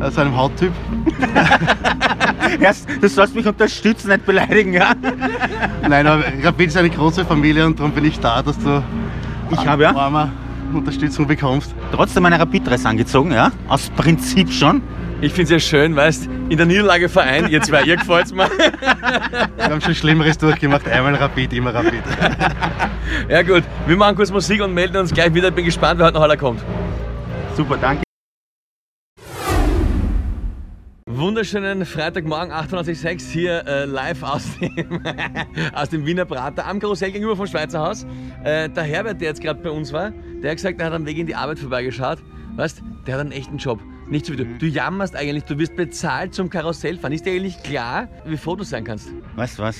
äh, 0.00 0.10
seinem 0.10 0.36
Hauttyp. 0.36 0.72
Erst, 2.60 2.86
du 3.00 3.08
sollst 3.08 3.34
mich 3.34 3.46
unterstützen, 3.46 4.08
nicht 4.10 4.24
beleidigen, 4.26 4.72
ja. 4.72 4.92
Nein, 5.88 6.06
aber 6.06 6.24
Rapid 6.42 6.68
ist 6.68 6.76
eine 6.76 6.90
große 6.90 7.24
Familie 7.24 7.66
und 7.66 7.78
darum 7.78 7.92
bin 7.92 8.04
ich 8.04 8.20
da, 8.20 8.42
dass 8.42 8.58
du 8.58 8.82
Ich 9.52 9.66
habe 9.66 9.82
ja 9.82 9.94
warme 9.94 10.30
Unterstützung 10.72 11.26
bekommst. 11.26 11.74
trotzdem 11.92 12.22
meine 12.22 12.38
Rapid-Dress 12.38 12.86
angezogen, 12.86 13.32
ja. 13.32 13.52
Aus 13.68 13.90
Prinzip 13.90 14.50
schon. 14.50 14.82
Ich 15.20 15.32
finde 15.32 15.54
es 15.54 15.64
ja 15.64 15.70
schön, 15.70 15.94
weißt 15.94 16.28
in 16.48 16.56
der 16.56 16.66
Niederlage 16.66 17.08
Verein, 17.08 17.48
ihr 17.48 17.62
zwei, 17.62 17.84
ihr 17.84 17.96
gefällt's 17.96 18.32
mir. 18.32 18.50
Wir 19.56 19.64
haben 19.64 19.80
schon 19.80 19.94
Schlimmeres 19.94 20.36
durchgemacht. 20.36 20.88
Einmal 20.88 21.14
Rapid, 21.14 21.52
immer 21.52 21.72
Rapid. 21.72 22.02
Ja 23.28 23.42
gut, 23.42 23.62
wir 23.86 23.96
machen 23.96 24.16
kurz 24.16 24.32
Musik 24.32 24.62
und 24.62 24.74
melden 24.74 24.96
uns 24.96 25.12
gleich 25.12 25.32
wieder. 25.32 25.50
Bin 25.50 25.64
gespannt, 25.64 25.98
wer 25.98 26.06
heute 26.06 26.14
noch 26.16 26.22
aller 26.22 26.36
kommt. 26.36 26.60
Super, 27.56 27.76
danke. 27.76 28.02
Wunderschönen 31.22 31.86
Freitagmorgen 31.86 32.52
88.6 32.52 33.30
hier 33.30 33.64
äh, 33.64 33.84
live 33.84 34.24
aus 34.24 34.58
dem, 34.58 35.06
aus 35.72 35.88
dem 35.88 36.04
Wiener 36.04 36.24
Prater 36.24 36.66
am 36.66 36.80
Karussell 36.80 37.12
gegenüber 37.12 37.36
vom 37.36 37.46
Schweizer 37.46 37.78
Haus. 37.78 38.04
Äh, 38.42 38.68
der 38.68 38.82
Herbert, 38.82 39.20
der 39.20 39.28
jetzt 39.28 39.40
gerade 39.40 39.60
bei 39.62 39.70
uns 39.70 39.92
war, 39.92 40.10
der 40.10 40.50
hat 40.50 40.56
gesagt, 40.56 40.80
er 40.80 40.86
hat 40.86 40.92
am 40.92 41.06
Weg 41.06 41.18
in 41.18 41.28
die 41.28 41.36
Arbeit 41.36 41.60
vorbeigeschaut. 41.60 42.18
Weißt, 42.56 42.82
der 43.06 43.14
hat 43.14 43.20
einen 43.20 43.30
echten 43.30 43.58
Job. 43.58 43.78
Nicht 44.08 44.26
so 44.26 44.32
wie 44.32 44.38
du. 44.38 44.44
Du 44.44 44.66
jammerst 44.66 45.14
eigentlich, 45.14 45.44
du 45.44 45.56
wirst 45.60 45.76
bezahlt 45.76 46.34
zum 46.34 46.50
Karussellfahren. 46.50 47.14
Ist 47.14 47.24
dir 47.24 47.34
eigentlich 47.34 47.62
klar, 47.62 48.08
wie 48.24 48.36
froh 48.36 48.56
du 48.56 48.64
sein 48.64 48.82
kannst? 48.82 49.12
Weißt 49.36 49.60
du 49.60 49.62
was? 49.62 49.78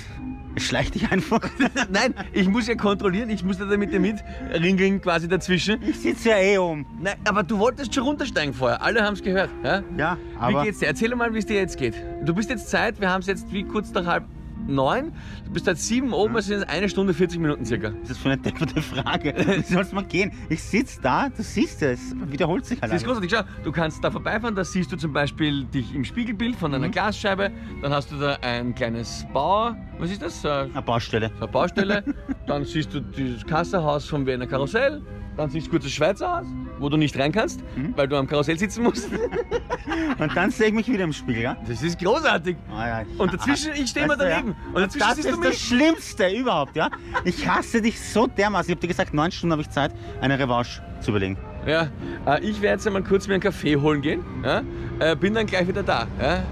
Es 0.54 0.64
schleicht 0.64 0.94
dich 0.94 1.11
einfach. 1.11 1.40
Nein, 1.90 2.14
ich 2.32 2.49
muss 2.49 2.66
ja 2.66 2.75
kontrollieren, 2.75 3.30
ich 3.30 3.42
muss 3.42 3.59
da 3.59 3.64
mit 3.64 3.92
dir 3.92 4.00
mitringeln 4.00 5.00
quasi 5.00 5.28
dazwischen. 5.28 5.82
Ich 5.82 6.00
sitze 6.00 6.30
ja 6.30 6.37
eh 6.38 6.59
um. 6.59 6.85
Nein, 7.00 7.14
aber 7.25 7.42
du 7.42 7.59
wolltest 7.59 7.94
schon 7.94 8.04
runtersteigen 8.04 8.52
vorher. 8.52 8.82
Alle 8.82 9.02
haben 9.02 9.14
es 9.14 9.23
gehört. 9.23 9.50
Ja? 9.64 9.82
Ja, 9.97 10.16
Wie 10.16 10.38
aber 10.38 10.64
geht's 10.64 10.80
dir? 10.80 10.87
Erzähl 10.87 11.14
mal, 11.14 11.32
wie 11.32 11.38
es 11.38 11.47
dir 11.47 11.56
jetzt 11.56 11.78
geht. 11.78 11.94
Du 12.23 12.35
bist 12.35 12.50
jetzt 12.50 12.68
Zeit, 12.68 13.00
wir 13.00 13.09
haben 13.09 13.21
es 13.21 13.26
jetzt 13.26 13.50
wie 13.52 13.64
kurz 13.64 13.92
nach 13.92 14.06
halb 14.06 14.25
neun. 14.66 15.12
Du 15.45 15.52
bist 15.52 15.66
seit 15.66 15.78
sieben 15.78 16.12
oben, 16.12 16.37
es 16.37 16.47
sind 16.47 16.61
jetzt 16.61 16.69
eine 16.71 16.88
Stunde 16.88 17.14
40 17.14 17.40
Minuten 17.40 17.64
circa. 17.64 17.90
das 18.02 18.11
ist 18.12 18.19
für 18.19 18.31
eine 18.31 18.40
depperte 18.40 18.81
Frage. 18.83 19.35
Wie 19.37 19.73
soll 19.73 19.83
es 19.83 19.92
mal 19.92 20.04
gehen? 20.04 20.33
Ich 20.49 20.62
sitze 20.62 21.00
da, 21.02 21.28
du 21.28 21.42
siehst 21.42 21.83
es. 21.83 22.14
Wiederholt 22.26 22.64
sich 22.66 22.81
halt 22.81 22.92
Das 22.92 23.02
ist 23.02 23.07
großartig. 23.07 23.31
Schau, 23.31 23.42
du 23.64 23.73
kannst 23.73 24.02
da 24.04 24.11
vorbeifahren, 24.11 24.54
da 24.54 24.64
siehst 24.64 24.92
du 24.92 24.97
zum 24.97 25.12
Beispiel 25.12 25.64
dich 25.64 25.95
im 25.95 26.04
Spiegelbild 26.04 26.57
von 26.57 26.71
Mhm. 26.71 26.76
einer 26.76 26.88
Glasscheibe. 26.88 27.50
Dann 27.83 27.92
hast 27.92 28.11
du 28.12 28.16
da 28.19 28.38
ein 28.42 28.75
kleines 28.75 29.26
Bau. 29.33 29.75
Was 29.99 30.11
ist 30.11 30.23
das? 30.23 30.42
So 30.42 30.49
eine 30.49 30.83
Baustelle. 30.83 31.31
eine 31.38 31.49
Baustelle. 31.49 32.04
Dann 32.47 32.64
siehst 32.64 32.92
du 32.95 33.00
dieses 33.00 33.45
Kassehaus 33.47 34.07
vom 34.07 34.26
Wiener 34.26 34.47
Karussell. 34.47 35.02
Dann 35.37 35.49
siehst 35.50 35.66
du 35.69 35.71
kurz 35.71 35.85
das 35.85 35.92
Schweizer 35.92 36.37
Haus, 36.38 36.47
wo 36.82 36.88
du 36.88 36.96
nicht 36.96 37.18
rein 37.18 37.32
kannst, 37.32 37.60
Mhm. 37.76 37.94
weil 37.96 38.08
du 38.08 38.16
am 38.16 38.26
Karussell 38.26 38.58
sitzen 38.58 38.82
musst. 38.82 39.08
Und 40.18 40.36
dann 40.36 40.50
sehe 40.50 40.66
ich 40.68 40.72
mich 40.74 40.88
wieder 40.88 41.04
im 41.04 41.12
Spiegel, 41.12 41.42
ja? 41.42 41.56
Das 41.66 41.82
ist 41.82 41.98
großartig. 41.98 42.56
Ah, 42.74 42.86
ja. 42.86 43.02
Und 43.18 43.32
dazwischen, 43.32 43.72
ich 43.74 43.88
stehe 43.90 44.04
immer 44.06 44.16
du, 44.16 44.24
ja? 44.24 44.30
daneben. 44.36 44.56
Und 44.74 44.82
dazwischen 44.82 44.98
Das 45.00 45.16
siehst 45.16 45.28
ist 45.28 45.36
du 45.36 45.40
das 45.42 45.50
mich. 45.50 45.64
Schlimmste 45.66 46.28
überhaupt, 46.28 46.76
ja? 46.76 46.90
Ich 47.24 47.48
hasse 47.48 47.80
dich 47.80 48.00
so 48.00 48.26
dermaßen. 48.26 48.70
Ich 48.70 48.76
habe 48.76 48.80
dir 48.80 48.88
gesagt, 48.88 49.14
neun 49.14 49.30
Stunden 49.32 49.52
habe 49.52 49.62
ich 49.62 49.70
Zeit, 49.70 49.92
eine 50.20 50.38
Revanche 50.38 50.82
zu 51.00 51.10
überlegen. 51.10 51.36
Ja, 51.66 51.88
äh, 52.26 52.40
ich 52.40 52.60
werde 52.60 52.74
jetzt 52.76 52.86
einmal 52.88 53.02
kurz 53.04 53.28
mir 53.28 53.34
einen 53.34 53.42
Kaffee 53.42 53.76
holen 53.76 54.02
gehen. 54.02 54.24
Ja? 54.44 54.62
Äh, 54.98 55.14
bin 55.16 55.32
dann 55.34 55.46
gleich 55.46 55.66
wieder 55.68 55.82
da. 55.84 56.06
Ja? 56.20 56.42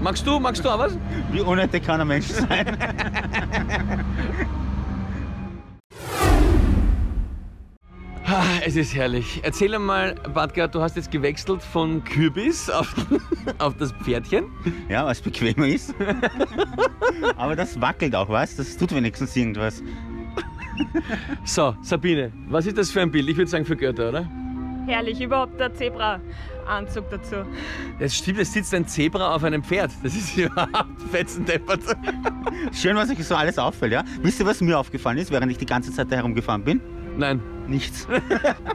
Magst 0.00 0.26
du, 0.26 0.40
magst 0.40 0.64
du 0.64 0.68
auch 0.68 0.78
was? 0.78 0.96
Wie 1.30 1.40
unnötig 1.40 1.84
kann 1.84 2.00
ein 2.00 2.08
Mensch 2.08 2.26
sein? 2.26 2.66
es 8.64 8.76
ist 8.76 8.94
herrlich. 8.94 9.40
Erzähl 9.42 9.74
einmal, 9.74 10.14
Badka, 10.34 10.66
du 10.66 10.80
hast 10.80 10.96
jetzt 10.96 11.10
gewechselt 11.10 11.62
von 11.62 12.02
Kürbis 12.04 12.68
auf, 12.70 12.94
auf 13.58 13.76
das 13.76 13.92
Pferdchen. 13.92 14.46
Ja, 14.88 15.06
was 15.06 15.20
bequemer 15.20 15.66
ist. 15.66 15.94
Aber 17.36 17.56
das 17.56 17.80
wackelt 17.80 18.14
auch, 18.14 18.28
weißt 18.28 18.58
du? 18.58 18.62
Das 18.62 18.76
tut 18.76 18.94
wenigstens 18.94 19.36
irgendwas. 19.36 19.82
So, 21.44 21.74
Sabine, 21.82 22.32
was 22.48 22.64
ist 22.64 22.78
das 22.78 22.90
für 22.90 23.02
ein 23.02 23.10
Bild? 23.10 23.28
Ich 23.28 23.36
würde 23.36 23.50
sagen 23.50 23.66
für 23.66 23.76
Götter, 23.76 24.08
oder? 24.08 24.26
Herrlich, 24.86 25.20
überhaupt 25.20 25.60
der 25.60 25.74
Zebra-Anzug 25.74 27.10
dazu. 27.10 27.36
Es 27.98 28.16
stimmt, 28.16 28.38
es 28.38 28.52
sitzt 28.54 28.72
ein 28.72 28.86
Zebra 28.86 29.34
auf 29.34 29.44
einem 29.44 29.62
Pferd. 29.62 29.90
Das 30.02 30.14
ist 30.14 30.38
überhaupt 30.38 31.02
fetzendeppert. 31.10 31.80
Schön, 32.72 32.96
was 32.96 33.10
euch 33.10 33.22
so 33.26 33.34
alles 33.34 33.58
auffällt, 33.58 33.92
ja? 33.92 34.04
Wisst 34.22 34.40
ihr, 34.40 34.46
was 34.46 34.62
mir 34.62 34.78
aufgefallen 34.78 35.18
ist, 35.18 35.30
während 35.30 35.52
ich 35.52 35.58
die 35.58 35.66
ganze 35.66 35.92
Zeit 35.92 36.10
da 36.10 36.16
herumgefahren 36.16 36.64
bin? 36.64 36.80
Nein, 37.16 37.42
Nichts. 37.70 38.08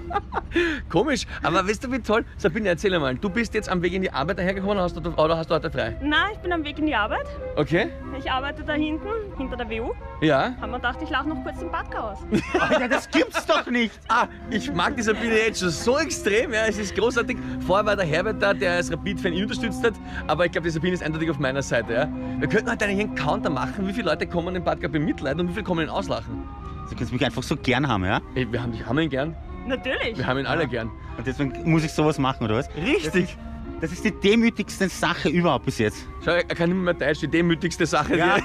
komisch. 0.89 1.25
Aber 1.44 1.68
weißt 1.68 1.84
du, 1.84 1.92
wie 1.92 2.00
toll? 2.00 2.24
Sabine, 2.38 2.70
erzähl 2.70 2.98
mal. 2.98 3.15
Du 3.15 3.30
bist 3.30 3.54
jetzt 3.54 3.68
am 3.68 3.82
Weg 3.82 3.92
in 3.92 4.01
die 4.04 4.12
Arbeit 4.12 4.39
dahergekommen 4.39 4.77
hast 4.77 4.96
du, 4.96 5.10
oder 5.10 5.38
hast 5.38 5.50
du 5.50 5.56
heute 5.56 5.70
frei? 5.70 5.98
Na, 6.01 6.32
ich 6.32 6.38
bin 6.39 6.54
am 6.54 6.63
Weg 6.63 6.80
in 6.80 6.86
die 6.86 6.96
Arbeit. 6.96 7.25
Okay? 7.58 7.89
Ich 8.18 8.32
arbeite 8.32 8.63
da 8.63 8.72
hinten, 8.72 9.10
hinter 9.38 9.58
der 9.58 9.70
WU. 9.70 9.92
Ja. 10.22 10.56
Haben 10.62 10.72
wir 10.72 10.77
gedacht, 10.77 11.00
ich 11.04 11.10
lache 11.10 11.27
noch 11.27 11.44
kurz 11.44 11.60
den 11.60 11.70
Badka 11.70 12.12
aus. 12.12 12.20
Alter, 12.60 12.88
das 12.88 13.10
gibt's 13.10 13.46
doch 13.46 13.65
nicht! 13.70 14.00
Ah, 14.08 14.27
ich 14.50 14.72
mag 14.74 14.96
die 14.96 15.01
Sabine 15.01 15.36
jetzt 15.39 15.60
schon 15.60 15.72
so 15.72 15.98
extrem. 15.98 16.54
Ja, 16.54 16.65
es 16.65 16.77
ist 16.77 16.96
großartig. 16.96 17.38
Vorher 17.68 17.86
war 17.86 17.98
der 17.98 18.06
Herbert 18.06 18.42
da, 18.42 18.54
der 18.54 18.75
als 18.75 18.89
Rapid-Fan 18.89 19.34
ihn 19.34 19.44
unterstützt 19.44 19.84
hat. 19.84 19.96
Aber 20.27 20.46
ich 20.46 20.54
glaube, 20.54 20.68
die 20.68 20.72
Sabine 20.72 20.94
ist 20.94 21.04
eindeutig 21.04 21.30
auf 21.30 21.39
meiner 21.39 21.62
Seite. 21.62 21.94
Ja. 21.94 22.10
Wir 22.39 22.48
könnten 22.48 22.70
halt 22.70 22.82
einen 22.82 23.13
Counter 23.15 23.50
machen, 23.50 23.86
wie 23.89 23.92
viele 23.92 24.10
Leute 24.10 24.25
kommen 24.25 24.56
in 24.56 24.63
Badka 24.63 24.88
bemitleiden 24.88 25.42
und 25.42 25.50
wie 25.50 25.54
viele 25.54 25.65
kommen 25.65 25.82
ihn 25.82 25.89
auslachen. 25.89 26.46
Du 26.89 26.96
kannst 26.96 27.12
mich 27.12 27.25
einfach 27.25 27.44
so 27.44 27.56
gern 27.58 27.88
haben, 27.88 28.06
ja? 28.06 28.22
Ey, 28.36 28.51
wir 28.51 28.62
haben, 28.62 28.72
dich- 28.72 28.86
haben 28.86 29.00
ihn 29.00 29.10
gern. 29.10 29.36
Natürlich. 29.68 30.18
Wir 30.18 30.27
haben 30.27 30.39
ihn 30.39 30.46
alle 30.46 30.68
gern. 30.68 30.92
Und 31.18 31.25
deswegen 31.25 31.70
muss 31.70 31.84
ich 31.84 31.92
sowas 31.92 32.20
machen, 32.20 32.44
oder 32.46 32.58
was? 32.58 32.70
Richtig. 32.75 33.36
Das 33.82 33.92
ist 33.92 34.06
die 34.06 34.12
demütigste 34.12 34.88
Sache 34.88 35.30
überhaupt 35.30 35.65
bis 35.65 35.80
jetzt. 35.80 36.08
Schau, 36.24 36.32
er 36.32 36.44
kann 36.44 36.70
nicht 36.70 36.77
mehr 36.77 36.94
Deutsch, 36.94 37.20
die 37.22 37.27
demütigste 37.27 37.86
Sache. 37.86 38.18
Ja. 38.18 38.38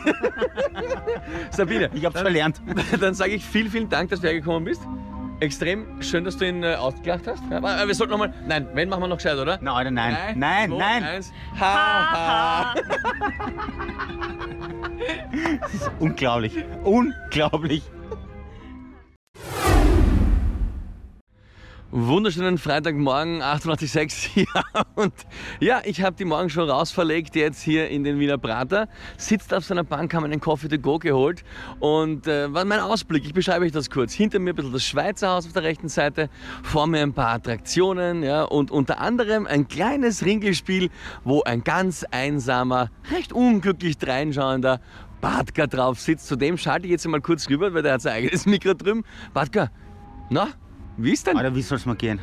Sabine, 1.50 1.90
Ich 1.94 2.04
hab's 2.04 2.20
verlernt. 2.20 2.60
dann 3.00 3.14
sage 3.14 3.32
ich 3.32 3.44
vielen, 3.44 3.70
vielen 3.70 3.88
Dank, 3.88 4.10
dass 4.10 4.20
du 4.20 4.26
hergekommen 4.28 4.64
bist. 4.64 4.82
Extrem 5.40 6.02
schön, 6.02 6.24
dass 6.24 6.36
du 6.36 6.46
ihn 6.46 6.62
äh, 6.62 6.74
ausgelacht 6.74 7.26
hast. 7.26 7.42
Aber 7.50 7.86
wir 7.86 7.94
sollten 7.94 8.10
nochmal. 8.12 8.34
Nein, 8.46 8.68
wenn 8.74 8.88
machen 8.88 9.02
wir 9.02 9.08
noch 9.08 9.16
gescheit, 9.16 9.38
oder? 9.38 9.58
Na, 9.62 9.74
Alter, 9.74 9.90
nein. 9.90 10.14
Drei, 10.14 10.34
nein, 10.34 10.70
zwei, 10.70 10.78
nein. 10.78 11.04
Eins. 11.04 11.32
Ha, 11.58 12.12
ha. 12.12 12.74
Unglaublich. 15.98 16.52
Unglaublich. 16.84 17.82
Wunderschönen 21.92 22.56
Freitagmorgen, 22.56 23.42
88.6 23.42 24.46
ja, 24.54 24.84
und 24.94 25.12
ja, 25.58 25.80
ich 25.84 26.02
habe 26.02 26.14
die 26.14 26.24
Morgen 26.24 26.48
schon 26.48 26.70
rausverlegt, 26.70 27.34
jetzt 27.34 27.60
hier 27.60 27.88
in 27.88 28.04
den 28.04 28.20
Wiener 28.20 28.38
Prater, 28.38 28.86
sitzt 29.16 29.52
auf 29.52 29.64
seiner 29.64 29.82
Bank, 29.82 30.14
haben 30.14 30.22
einen 30.22 30.38
Coffee 30.38 30.68
to 30.68 30.78
go 30.78 31.00
geholt 31.00 31.42
und 31.80 32.28
äh, 32.28 32.54
war 32.54 32.64
mein 32.64 32.78
Ausblick, 32.78 33.24
ich 33.24 33.34
beschreibe 33.34 33.64
euch 33.64 33.72
das 33.72 33.90
kurz. 33.90 34.12
Hinter 34.12 34.38
mir 34.38 34.50
ein 34.50 34.54
bisschen 34.54 34.72
das 34.72 34.84
Schweizer 34.84 35.30
Haus 35.30 35.46
auf 35.46 35.52
der 35.52 35.64
rechten 35.64 35.88
Seite, 35.88 36.30
vor 36.62 36.86
mir 36.86 37.02
ein 37.02 37.12
paar 37.12 37.30
Attraktionen 37.30 38.22
ja, 38.22 38.44
und 38.44 38.70
unter 38.70 39.00
anderem 39.00 39.48
ein 39.48 39.66
kleines 39.66 40.24
Ringelspiel, 40.24 40.90
wo 41.24 41.42
ein 41.42 41.64
ganz 41.64 42.04
einsamer, 42.12 42.92
recht 43.10 43.32
unglücklich 43.32 43.98
dreinschauender 43.98 44.80
Badka 45.20 45.66
drauf 45.66 45.98
sitzt. 45.98 46.28
Zu 46.28 46.36
dem 46.36 46.56
schalte 46.56 46.86
ich 46.86 46.92
jetzt 46.92 47.08
mal 47.08 47.20
kurz 47.20 47.50
rüber, 47.50 47.74
weil 47.74 47.82
der 47.82 47.94
hat 47.94 48.02
sein 48.02 48.12
eigenes 48.12 48.46
Mikro 48.46 48.74
drüben. 48.74 49.02
Badka, 49.34 49.72
na, 50.28 50.50
wie 50.96 51.12
ist 51.12 51.26
denn? 51.26 51.36
Alter, 51.36 51.54
wie 51.54 51.62
soll's 51.62 51.86
mal 51.86 51.96
gehen? 51.96 52.20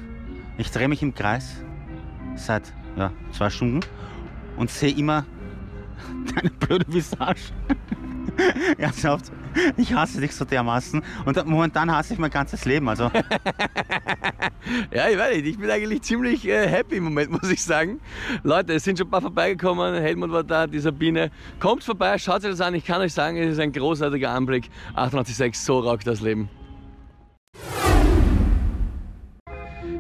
Ich 0.57 0.71
drehe 0.71 0.87
mich 0.87 1.01
im 1.01 1.13
Kreis 1.13 1.63
seit 2.35 2.73
ja, 2.95 3.11
zwei 3.31 3.49
Stunden 3.49 3.81
und 4.57 4.69
sehe 4.69 4.91
immer 4.91 5.25
deine 6.35 6.49
blöde 6.49 6.85
Visage. 6.91 7.51
Ernsthaft, 8.77 9.31
ich 9.77 9.93
hasse 9.93 10.21
dich 10.21 10.35
so 10.35 10.45
dermaßen 10.45 11.01
und 11.25 11.45
momentan 11.45 11.91
hasse 11.91 12.13
ich 12.13 12.19
mein 12.19 12.29
ganzes 12.29 12.65
Leben. 12.65 12.87
Also, 12.87 13.09
Ja, 14.93 15.09
ich 15.09 15.17
weiß 15.17 15.35
nicht. 15.37 15.47
Ich 15.47 15.57
bin 15.57 15.69
eigentlich 15.69 16.01
ziemlich 16.01 16.47
äh, 16.47 16.67
happy 16.67 16.97
im 16.97 17.05
Moment, 17.05 17.31
muss 17.31 17.49
ich 17.49 17.63
sagen. 17.63 17.99
Leute, 18.43 18.73
es 18.73 18.83
sind 18.83 18.97
schon 18.97 19.07
ein 19.07 19.11
paar 19.11 19.21
vorbeigekommen. 19.21 19.95
Helmut 19.95 20.31
war 20.31 20.43
da, 20.43 20.67
die 20.67 20.79
Sabine. 20.79 21.31
Kommt 21.59 21.83
vorbei, 21.83 22.17
schaut 22.17 22.43
euch 22.43 22.51
das 22.51 22.61
an. 22.61 22.75
Ich 22.75 22.85
kann 22.85 23.01
euch 23.01 23.13
sagen, 23.13 23.37
es 23.37 23.53
ist 23.53 23.59
ein 23.59 23.71
großartiger 23.71 24.29
Anblick. 24.29 24.69
88.6, 24.95 25.55
so 25.55 25.79
rockt 25.79 26.07
das 26.07 26.21
Leben. 26.21 26.49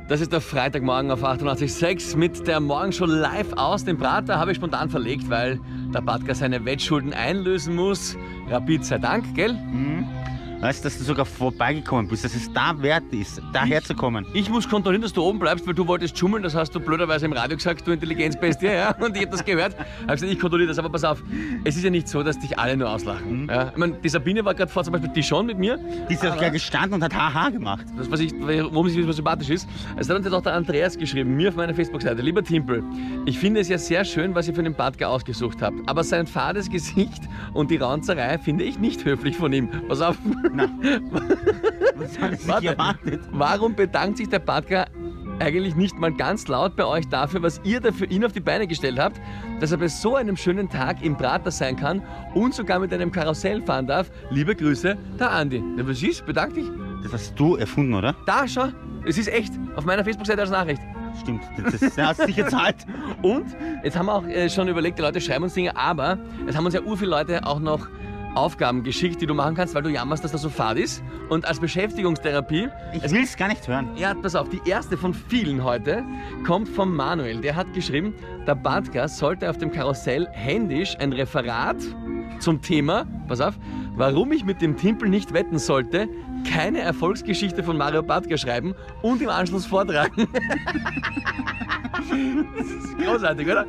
Das 0.07 0.21
ist 0.21 0.31
der 0.31 0.39
Freitagmorgen 0.39 1.11
auf 1.11 1.21
88.6 1.21 2.15
mit 2.15 2.47
der 2.47 2.61
Morgenshow 2.61 3.05
live 3.05 3.51
aus 3.57 3.83
dem 3.83 3.97
Prater. 3.97 4.39
Habe 4.39 4.51
ich 4.51 4.57
spontan 4.57 4.89
verlegt, 4.89 5.29
weil 5.29 5.59
der 5.93 5.99
Badka 5.99 6.33
seine 6.33 6.63
Wettschulden 6.63 7.13
einlösen 7.13 7.75
muss. 7.75 8.15
Rapid 8.49 8.85
sei 8.85 8.99
Dank, 8.99 9.35
gell? 9.35 9.59
Weißt 10.61 10.79
du, 10.79 10.83
dass 10.85 10.97
du 10.97 11.03
sogar 11.03 11.25
vorbeigekommen 11.25 12.07
bist, 12.07 12.23
dass 12.23 12.33
es 12.33 12.51
da 12.51 12.81
wert 12.81 13.03
ist, 13.11 13.41
daher 13.53 13.83
zu 13.83 13.93
kommen. 13.93 14.25
Ich 14.33 14.49
muss 14.49 14.67
kontrollieren, 14.67 15.01
dass 15.01 15.13
du 15.13 15.23
oben 15.23 15.39
bleibst, 15.39 15.67
weil 15.67 15.73
du 15.73 15.87
wolltest 15.87 16.17
schummeln. 16.17 16.43
Das 16.43 16.55
hast 16.55 16.73
du 16.73 16.79
blöderweise 16.79 17.25
im 17.25 17.33
Radio 17.33 17.57
gesagt, 17.57 17.85
du 17.85 17.91
Intelligenzbestie, 17.91 18.65
ja. 18.73 18.95
Und 18.99 19.15
ich 19.15 19.23
habe 19.23 19.31
das 19.31 19.45
gehört. 19.45 19.77
Habe 19.77 20.13
gesagt, 20.13 20.31
ich 20.31 20.39
kontrolliere 20.39 20.69
das. 20.69 20.79
Aber 20.79 20.89
pass 20.89 21.03
auf, 21.03 21.23
es 21.63 21.75
ist 21.75 21.83
ja 21.83 21.89
nicht 21.89 22.07
so, 22.07 22.23
dass 22.23 22.39
dich 22.39 22.57
alle 22.57 22.75
nur 22.75 22.89
auslachen. 22.89 23.47
Ja. 23.49 23.69
Ich 23.69 23.77
meine, 23.77 23.93
die 23.93 24.09
Sabine 24.09 24.43
war 24.45 24.55
gerade 24.55 24.71
vor 24.71 24.83
zum 24.83 24.93
Beispiel 24.93 25.11
die 25.11 25.23
schon 25.23 25.45
mit 25.45 25.57
mir. 25.57 25.77
Die 26.09 26.13
ist 26.13 26.23
ja 26.23 26.33
sogar 26.33 26.49
gestanden 26.49 26.93
und 26.93 27.03
hat 27.03 27.13
Haha 27.13 27.49
gemacht. 27.49 27.85
Das, 27.97 28.09
was 28.09 28.19
ich, 28.19 28.33
warum 28.39 28.89
sie 28.89 29.03
so 29.03 29.11
sympathisch 29.11 29.49
ist. 29.49 29.67
Also 29.95 30.13
dann 30.13 30.25
hat 30.25 30.33
auch 30.33 30.41
der 30.41 30.53
Andreas 30.53 30.97
geschrieben, 30.97 31.35
mir 31.35 31.49
auf 31.49 31.55
meiner 31.55 31.73
Facebook-Seite. 31.73 32.21
Lieber 32.21 32.43
Timpel, 32.43 32.83
ich 33.25 33.37
finde 33.37 33.59
es 33.59 33.69
ja 33.69 33.77
sehr 33.77 34.05
schön, 34.05 34.33
was 34.35 34.47
ihr 34.47 34.55
für 34.55 34.63
den 34.63 34.73
Badka 34.73 35.07
ausgesucht 35.07 35.61
habt. 35.61 35.77
Aber 35.85 36.03
sein 36.03 36.27
fades 36.27 36.69
Gesicht 36.69 37.23
und 37.53 37.71
die 37.71 37.77
Raunzerei 37.77 38.37
finde 38.37 38.63
ich 38.63 38.79
nicht 38.79 39.05
höflich 39.05 39.37
von 39.37 39.53
ihm. 39.53 39.69
Pass 39.87 40.01
auf. 40.01 40.17
Was 41.95 42.19
hat 42.19 42.39
sich 42.39 42.47
Warte. 42.47 42.67
erwartet? 42.67 43.21
Warum 43.31 43.75
bedankt 43.75 44.17
sich 44.17 44.29
der 44.29 44.39
Badka 44.39 44.85
eigentlich 45.39 45.75
nicht 45.75 45.97
mal 45.97 46.11
ganz 46.11 46.47
laut 46.47 46.75
bei 46.75 46.85
euch 46.85 47.07
dafür, 47.07 47.43
was 47.43 47.61
ihr 47.63 47.79
da 47.79 47.91
für 47.91 48.05
ihn 48.05 48.25
auf 48.25 48.31
die 48.31 48.39
Beine 48.39 48.67
gestellt 48.67 48.99
habt, 48.99 49.19
dass 49.59 49.71
er 49.71 49.77
bei 49.77 49.87
so 49.87 50.15
einem 50.15 50.35
schönen 50.35 50.69
Tag 50.69 51.03
im 51.03 51.15
Prater 51.15 51.51
sein 51.51 51.75
kann 51.75 52.01
und 52.33 52.53
sogar 52.53 52.79
mit 52.79 52.93
einem 52.93 53.11
Karussell 53.11 53.61
fahren 53.61 53.87
darf? 53.87 54.09
Liebe 54.31 54.55
Grüße, 54.55 54.97
der 55.19 55.31
Andi. 55.31 55.63
Na, 55.75 55.87
was 55.87 56.01
ist? 56.01 56.25
Bedank 56.25 56.55
dich. 56.55 56.65
Das 57.03 57.13
hast 57.13 57.39
du 57.39 57.55
erfunden, 57.55 57.93
oder? 57.93 58.15
Da, 58.25 58.47
schau. 58.47 58.69
Es 59.05 59.17
ist 59.17 59.27
echt. 59.27 59.53
Auf 59.75 59.85
meiner 59.85 60.03
Facebook-Seite 60.03 60.41
als 60.41 60.49
Nachricht. 60.51 60.81
Stimmt, 61.21 61.43
das, 61.63 61.79
das 61.79 61.97
hast 61.97 62.19
du 62.21 62.25
sicher 62.25 62.47
zahlt. 62.47 62.75
Und 63.21 63.45
jetzt 63.83 63.97
haben 63.97 64.07
wir 64.07 64.13
auch 64.13 64.27
äh, 64.27 64.49
schon 64.49 64.67
überlegt, 64.67 64.99
die 64.99 65.01
Leute 65.01 65.21
schreiben 65.21 65.45
uns 65.45 65.53
Dinge, 65.53 65.75
aber 65.75 66.17
es 66.45 66.55
haben 66.55 66.65
uns 66.65 66.75
ja 66.75 66.81
ur 66.81 66.97
viele 66.97 67.11
Leute 67.11 67.45
auch 67.45 67.59
noch 67.59 67.87
Aufgaben 68.37 68.83
geschickt, 68.83 69.21
die 69.21 69.25
du 69.25 69.33
machen 69.33 69.55
kannst, 69.55 69.73
weil 69.73 69.83
du 69.83 69.89
jammerst, 69.89 70.23
dass 70.23 70.31
das 70.31 70.41
so 70.41 70.49
fad 70.49 70.77
ist. 70.77 71.03
Und 71.29 71.45
als 71.45 71.59
Beschäftigungstherapie 71.59 72.69
Ich 72.93 73.11
will 73.11 73.23
es 73.23 73.35
gar 73.35 73.47
nicht 73.47 73.67
hören. 73.67 73.89
Ja, 73.95 74.13
pass 74.13 74.35
auf, 74.35 74.49
die 74.49 74.61
erste 74.65 74.97
von 74.97 75.13
vielen 75.13 75.63
heute 75.63 76.03
kommt 76.45 76.69
von 76.69 76.95
Manuel. 76.95 77.41
Der 77.41 77.55
hat 77.55 77.73
geschrieben, 77.73 78.13
der 78.45 78.55
Badka 78.55 79.07
sollte 79.07 79.49
auf 79.49 79.57
dem 79.57 79.71
Karussell 79.71 80.27
händisch 80.31 80.95
ein 80.99 81.13
Referat 81.13 81.77
zum 82.39 82.61
Thema, 82.61 83.05
pass 83.27 83.41
auf, 83.41 83.55
warum 83.95 84.31
ich 84.31 84.45
mit 84.45 84.61
dem 84.61 84.77
Timpel 84.77 85.09
nicht 85.09 85.33
wetten 85.33 85.57
sollte, 85.57 86.07
keine 86.49 86.81
Erfolgsgeschichte 86.81 87.63
von 87.63 87.77
Mario 87.77 88.03
Badka 88.03 88.37
schreiben 88.37 88.75
und 89.01 89.21
im 89.21 89.29
Anschluss 89.29 89.65
vortragen. 89.65 90.27
das 92.57 92.67
ist 92.67 92.97
großartig, 92.99 93.47
oder? 93.47 93.65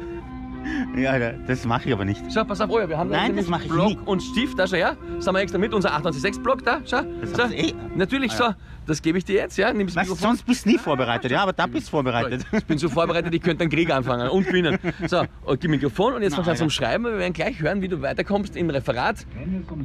Ja, 0.96 1.16
das 1.46 1.64
mache 1.64 1.88
ich 1.88 1.94
aber 1.94 2.04
nicht. 2.04 2.22
Schau, 2.32 2.44
pass 2.44 2.60
auf, 2.60 2.70
oh 2.70 2.78
ja, 2.80 2.88
wir 2.88 2.98
haben 2.98 3.10
Nein, 3.10 3.37
das 3.37 3.46
mach 3.46 3.62
ich 3.62 3.68
Block 3.68 3.90
nie. 3.90 3.98
und 4.04 4.20
Stift, 4.22 4.58
da 4.58 4.66
schau 4.66 4.76
her, 4.76 4.96
das 5.16 5.26
haben 5.26 5.34
wir 5.37 5.40
extra 5.42 5.58
mit, 5.58 5.72
unser 5.72 5.92
896-Block 5.96 6.64
da, 6.64 6.80
schau. 6.84 7.02
Das 7.20 7.30
schau. 7.37 7.48
eh. 7.54 7.72
Natürlich, 7.94 8.32
so, 8.32 8.44
das 8.87 9.00
gebe 9.02 9.18
ich 9.18 9.25
dir 9.25 9.37
jetzt, 9.37 9.56
ja, 9.58 9.72
nimm 9.72 9.87
das 9.87 9.96
Weißt 9.96 10.16
sonst 10.18 10.44
bist 10.44 10.64
du 10.64 10.70
nie 10.70 10.78
vorbereitet, 10.78 11.30
ja, 11.30 11.42
aber 11.42 11.52
da 11.52 11.66
bist 11.66 11.87
du 11.88 11.90
vorbereitet. 11.92 12.44
Ich 12.52 12.64
bin 12.64 12.78
so 12.78 12.88
vorbereitet, 12.88 13.32
ich 13.34 13.42
könnte 13.42 13.62
einen 13.62 13.70
Krieg 13.70 13.90
anfangen 13.90 14.28
und 14.28 14.46
gewinnen. 14.46 14.78
So, 15.06 15.25
und 15.44 15.60
gib 15.60 15.70
Mikrofon 15.70 16.14
und 16.14 16.22
jetzt 16.22 16.34
fangst 16.34 16.48
du 16.48 16.52
an 16.52 16.56
zum. 16.56 16.70
Schreiben. 16.70 17.04
Wir 17.04 17.18
werden 17.18 17.32
gleich 17.32 17.60
hören, 17.60 17.82
wie 17.82 17.88
du 17.88 18.02
weiterkommst 18.02 18.56
im 18.56 18.70
Referat. 18.70 19.26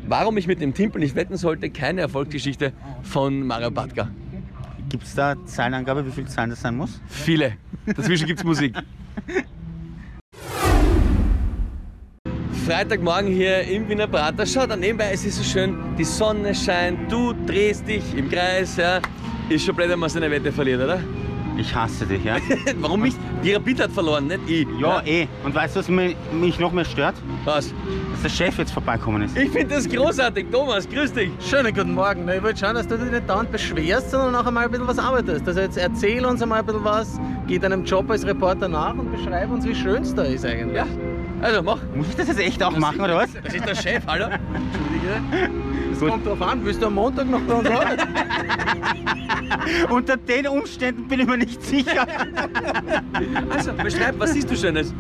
Warum 0.07 0.37
ich 0.37 0.47
mit 0.47 0.61
dem 0.61 0.73
Timpel 0.73 0.99
nicht 1.01 1.15
wetten 1.15 1.37
sollte, 1.37 1.69
keine 1.69 2.01
Erfolgsgeschichte 2.01 2.73
von 3.03 3.45
Mario 3.45 3.71
Batka. 3.71 4.09
Gibt 4.89 5.03
es 5.03 5.15
da 5.15 5.35
Zeilenangabe, 5.45 6.05
wie 6.05 6.11
viel 6.11 6.27
Zeilen 6.27 6.49
das 6.49 6.61
sein 6.61 6.75
muss? 6.77 7.01
Viele. 7.07 7.53
Dazwischen 7.85 8.27
gibt's 8.27 8.43
Musik. 8.43 8.75
Freitagmorgen 12.65 13.29
hier 13.29 13.61
im 13.63 13.89
Wiener 13.89 14.07
Prater. 14.07 14.45
Schau 14.45 14.65
da 14.65 14.77
nebenbei, 14.77 15.11
es 15.11 15.25
ist 15.25 15.35
so 15.35 15.43
schön, 15.43 15.77
die 15.97 16.05
Sonne 16.05 16.55
scheint, 16.55 17.11
du 17.11 17.33
drehst 17.45 17.85
dich 17.85 18.03
im 18.15 18.29
Kreis, 18.29 18.77
ja. 18.77 19.01
Ist 19.49 19.65
schon 19.65 19.75
blöd, 19.75 19.89
wenn 19.89 19.99
man 19.99 20.09
seine 20.09 20.31
Wette 20.31 20.49
verliert, 20.49 20.81
oder? 20.81 21.01
Ich 21.57 21.75
hasse 21.75 22.05
dich, 22.05 22.23
ja? 22.23 22.37
Warum 22.79 23.01
mich? 23.01 23.15
Die 23.43 23.51
Rapid 23.51 23.81
hat 23.81 23.91
verloren, 23.91 24.27
nicht 24.27 24.39
ich. 24.47 24.67
Ja, 24.79 25.01
eh. 25.05 25.27
Und 25.43 25.53
weißt 25.53 25.75
du, 25.75 25.79
was 25.81 25.89
mich, 25.89 26.15
mich 26.31 26.57
noch 26.57 26.71
mehr 26.71 26.85
stört? 26.85 27.15
Was? 27.43 27.73
Dass 28.13 28.21
der 28.21 28.29
Chef 28.29 28.57
jetzt 28.57 28.71
vorbeikommen 28.71 29.23
ist. 29.23 29.37
Ich 29.37 29.49
finde 29.49 29.75
das 29.75 29.89
großartig. 29.89 30.47
Thomas, 30.49 30.87
grüß 30.87 31.11
dich. 31.11 31.31
Schönen 31.41 31.73
guten 31.73 31.93
Morgen. 31.93 32.27
Ich 32.29 32.41
wollte 32.41 32.61
schauen, 32.61 32.75
dass 32.75 32.87
du 32.87 32.97
dich 32.97 33.11
nicht 33.11 33.29
dauernd 33.29 33.51
beschwerst, 33.51 34.09
sondern 34.11 34.35
auch 34.35 34.47
einmal 34.47 34.65
ein 34.65 34.71
bisschen 34.71 34.87
was 34.87 34.99
arbeitest. 34.99 35.45
Also 35.45 35.59
jetzt 35.59 35.77
erzähl 35.77 36.25
uns 36.25 36.41
einmal 36.41 36.59
ein 36.59 36.65
bisschen 36.65 36.83
was, 36.85 37.19
geh 37.45 37.59
deinem 37.59 37.83
Job 37.83 38.09
als 38.09 38.25
Reporter 38.25 38.69
nach 38.69 38.95
und 38.95 39.11
beschreib 39.11 39.51
uns, 39.51 39.65
wie 39.65 39.75
schön 39.75 40.03
es 40.03 40.15
da 40.15 40.23
ist 40.23 40.45
eigentlich. 40.45 40.77
Ja. 40.77 40.87
Also 41.43 41.61
mach. 41.61 41.79
Muss 41.93 42.07
ich 42.07 42.15
das 42.15 42.29
jetzt 42.29 42.39
echt 42.39 42.63
auch 42.63 42.77
machen, 42.77 43.01
oder 43.01 43.17
was? 43.17 43.29
Das 43.43 43.53
ist 43.53 43.67
der 43.67 43.75
Chef, 43.75 44.03
hallo? 44.07 44.27
Entschuldige. 44.27 45.49
Das 45.89 45.99
Gut. 45.99 46.09
kommt 46.09 46.25
drauf 46.25 46.41
an, 46.41 46.63
willst 46.63 46.81
du 46.81 46.87
am 46.87 46.95
Montag 46.95 47.29
noch 47.29 47.41
bei 47.41 47.53
uns 47.53 47.69
arbeiten? 47.69 48.01
Unter 49.89 50.17
den 50.17 50.47
Umständen 50.47 51.07
bin 51.07 51.19
ich 51.19 51.27
mir 51.27 51.37
nicht 51.37 51.61
sicher. 51.61 52.07
Also, 53.49 53.73
beschreib, 53.73 54.19
was 54.19 54.33
siehst 54.33 54.49
du 54.49 54.55
Schönes? 54.55 54.93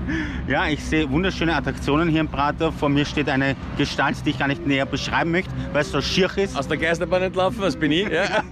Ja, 0.47 0.67
ich 0.67 0.83
sehe 0.83 1.09
wunderschöne 1.09 1.55
Attraktionen 1.55 2.09
hier 2.09 2.21
im 2.21 2.27
Prater. 2.27 2.71
Vor 2.71 2.89
mir 2.89 3.05
steht 3.05 3.27
eine 3.27 3.55
Gestalt, 3.77 4.17
die 4.25 4.31
ich 4.31 4.39
gar 4.39 4.47
nicht 4.47 4.65
näher 4.65 4.85
beschreiben 4.85 5.31
möchte, 5.31 5.51
weil 5.71 5.81
es 5.81 5.91
so 5.91 5.99
schier 6.01 6.29
ist. 6.37 6.57
Aus 6.57 6.67
der 6.67 6.77
Geisterbahn 6.77 7.23
entlaufen, 7.23 7.59
was 7.59 7.75
bin 7.75 7.91
ich? 7.91 8.07
Ja. 8.07 8.43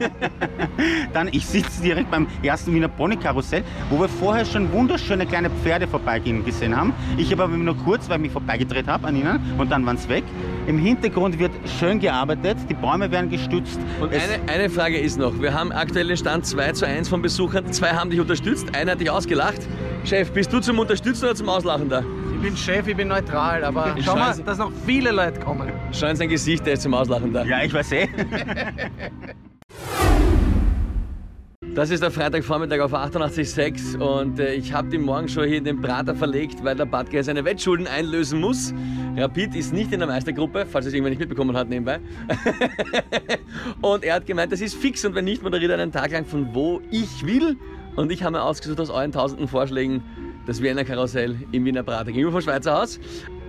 Dann, 1.14 1.30
ich 1.32 1.46
sitze 1.46 1.82
direkt 1.82 2.10
beim 2.12 2.28
ersten 2.44 2.74
Wiener 2.74 2.88
Ponykarussell, 2.88 3.64
wo 3.90 4.00
wir 4.00 4.10
vorher 4.10 4.46
schon 4.46 4.72
wunderschöne 4.72 5.26
kleine 5.26 5.50
Pferde 5.50 5.88
vorbeigehen 5.88 6.44
gesehen 6.44 6.76
haben. 6.76 6.94
Ich 7.18 7.32
habe 7.32 7.44
aber 7.44 7.56
nur 7.56 7.78
kurz, 7.84 8.10
weil 8.10 8.18
ich 8.18 8.22
mich 8.24 8.32
vorbeigedreht 8.32 8.88
habe 8.88 9.08
an 9.08 9.16
ihnen 9.16 9.40
und 9.58 9.72
dann 9.72 9.86
waren 9.86 9.98
sie 9.98 10.10
weg. 10.10 10.24
Im 10.68 10.78
Hintergrund 10.78 11.40
wird 11.40 11.52
schön 11.80 12.00
gearbeitet, 12.00 12.58
die 12.70 12.74
Bäume 12.74 13.12
werden 13.12 13.30
gestützt. 13.30 13.80
Und 14.00 14.12
Es- 14.14 14.24
eine, 14.24 14.52
eine 14.52 14.70
Frage 14.70 14.98
ist 14.98 15.18
noch. 15.20 15.40
Wir 15.42 15.54
haben 15.54 15.72
aktuellen 15.72 16.16
Stand 16.18 16.46
2 16.46 16.72
zu 16.74 16.86
1 16.88 17.10
von 17.10 17.22
Besuchern. 17.22 17.72
Zwei 17.72 17.90
haben 17.90 18.10
dich 18.10 18.20
unterstützt, 18.20 18.76
einer 18.76 18.92
hat 18.94 19.00
dich 19.02 19.10
ausgelacht. 19.10 19.60
Chef, 20.04 20.32
bist 20.32 20.52
du 20.54 20.60
zum 20.60 20.80
Unterstützen 20.80 21.26
oder 21.26 21.36
zum 21.36 21.50
Auslachen 21.50 21.90
da? 21.90 22.04
Ich 22.36 22.42
bin 22.42 22.58
Chef, 22.58 22.88
ich 22.88 22.96
bin 22.98 23.08
neutral, 23.08 23.64
aber 23.64 23.94
Ich 23.96 24.04
schau 24.06 24.16
mal, 24.16 24.36
dass 24.36 24.58
noch 24.58 24.72
viele 24.86 25.12
Leute 25.12 25.40
kommen. 25.40 25.72
Schau 25.92 26.08
in 26.08 26.16
sein 26.16 26.30
Gesicht, 26.30 26.66
der 26.66 26.74
ist 26.74 26.82
zum 26.82 26.94
Auslachen 26.96 27.32
da. 27.34 27.44
ja, 27.46 27.62
ich 27.64 27.72
weiß 27.74 27.92
eh. 27.92 28.08
Das 31.74 31.90
ist 31.90 32.04
der 32.04 32.12
Freitagvormittag 32.12 32.82
auf 32.82 32.94
88.6 32.94 33.98
und 33.98 34.40
äh, 34.40 34.56
ich 34.56 34.74
habe 34.74 34.90
die 34.90 34.98
morgen 34.98 35.30
schon 35.30 35.48
hier 35.48 35.60
in 35.60 35.64
den 35.64 35.82
Prater 35.82 36.14
verlegt, 36.14 36.62
weil 36.66 36.76
der 36.76 36.86
Badger 36.86 37.24
seine 37.24 37.46
Wettschulden 37.46 37.88
einlösen 37.88 38.42
muss. 38.42 38.74
Rapid 39.16 39.56
ist 39.56 39.72
nicht 39.72 39.94
in 39.94 40.00
der 40.00 40.08
Meistergruppe, 40.10 40.66
falls 40.66 40.86
es 40.86 40.94
irgendwann 40.94 41.12
nicht 41.12 41.20
mitbekommen 41.20 41.56
hat 41.56 41.70
nebenbei. 41.70 42.02
und 43.82 44.04
er 44.04 44.16
hat 44.16 44.26
gemeint, 44.26 44.52
das 44.52 44.60
ist 44.60 44.76
fix 44.76 45.06
und 45.06 45.16
wenn 45.16 45.24
nicht, 45.24 45.44
moderiert 45.44 45.72
er 45.72 45.80
einen 45.80 45.94
Tag 45.94 46.12
lang 46.12 46.26
von 46.26 46.54
wo 46.54 46.82
ich 46.92 47.26
will. 47.26 47.56
Und 47.96 48.12
ich 48.12 48.22
habe 48.22 48.34
mir 48.34 48.44
ausgesucht 48.44 48.80
aus 48.82 48.90
euren 48.90 49.14
tausenden 49.14 49.48
Vorschlägen 49.48 50.04
das 50.46 50.62
Wiener 50.62 50.84
Karussell 50.84 51.36
im 51.54 51.64
Wiener 51.64 51.84
Prater 51.84 52.12
gegenüber 52.12 52.34
vom 52.34 52.42
Schweizer 52.42 52.82
Haus. 52.82 53.00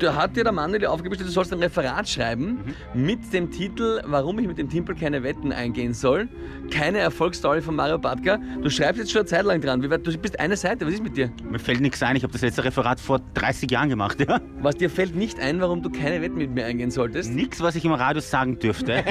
Da 0.03 0.17
hat 0.17 0.35
dir 0.37 0.43
der 0.43 0.53
Manuel 0.53 0.87
aufgestellt, 0.87 1.29
du 1.29 1.33
sollst 1.33 1.53
ein 1.53 1.61
Referat 1.61 2.09
schreiben 2.09 2.59
mit 2.93 3.33
dem 3.33 3.53
Titel 3.53 4.03
Warum 4.05 4.37
ich 4.41 4.49
mit 4.49 4.59
dem 4.59 4.69
Timpel 4.69 4.97
keine 4.97 5.23
Wetten 5.23 5.53
eingehen 5.53 5.95
soll. 5.95 6.29
Keine 6.73 6.99
Erfolgsstory 6.99 7.63
von 7.63 7.77
Mario 7.77 7.99
Badka. 7.99 8.41
Du 8.61 8.69
schreibst 8.69 8.99
jetzt 8.99 9.13
schon 9.13 9.21
eine 9.21 9.27
Zeit 9.29 9.45
lang 9.45 9.61
dran. 9.61 9.81
Wie 9.81 9.89
weit- 9.91 10.05
Du 10.05 10.19
bist 10.19 10.41
eine 10.41 10.57
Seite, 10.57 10.85
was 10.87 10.95
ist 10.95 11.05
mit 11.05 11.17
dir? 11.17 11.31
Mir 11.49 11.61
fällt 11.61 11.81
nichts 11.81 12.03
ein, 12.03 12.17
ich 12.17 12.25
habe 12.25 12.33
das 12.33 12.43
letzte 12.43 12.65
Referat 12.65 12.99
vor 12.99 13.21
30 13.35 13.71
Jahren 13.71 13.91
gemacht. 13.91 14.19
Ja? 14.29 14.41
Was 14.61 14.77
dir 14.77 14.91
fällt 14.91 15.15
nicht 15.15 15.39
ein, 15.39 15.61
warum 15.61 15.83
du 15.83 15.91
keine 15.91 16.21
Wetten 16.21 16.37
mit 16.37 16.51
mir 16.51 16.65
eingehen 16.67 16.91
solltest? 16.91 17.33
Nichts, 17.33 17.61
was 17.61 17.77
ich 17.77 17.85
im 17.85 17.93
Radio 17.93 18.21
sagen 18.21 18.59
dürfte. 18.59 19.05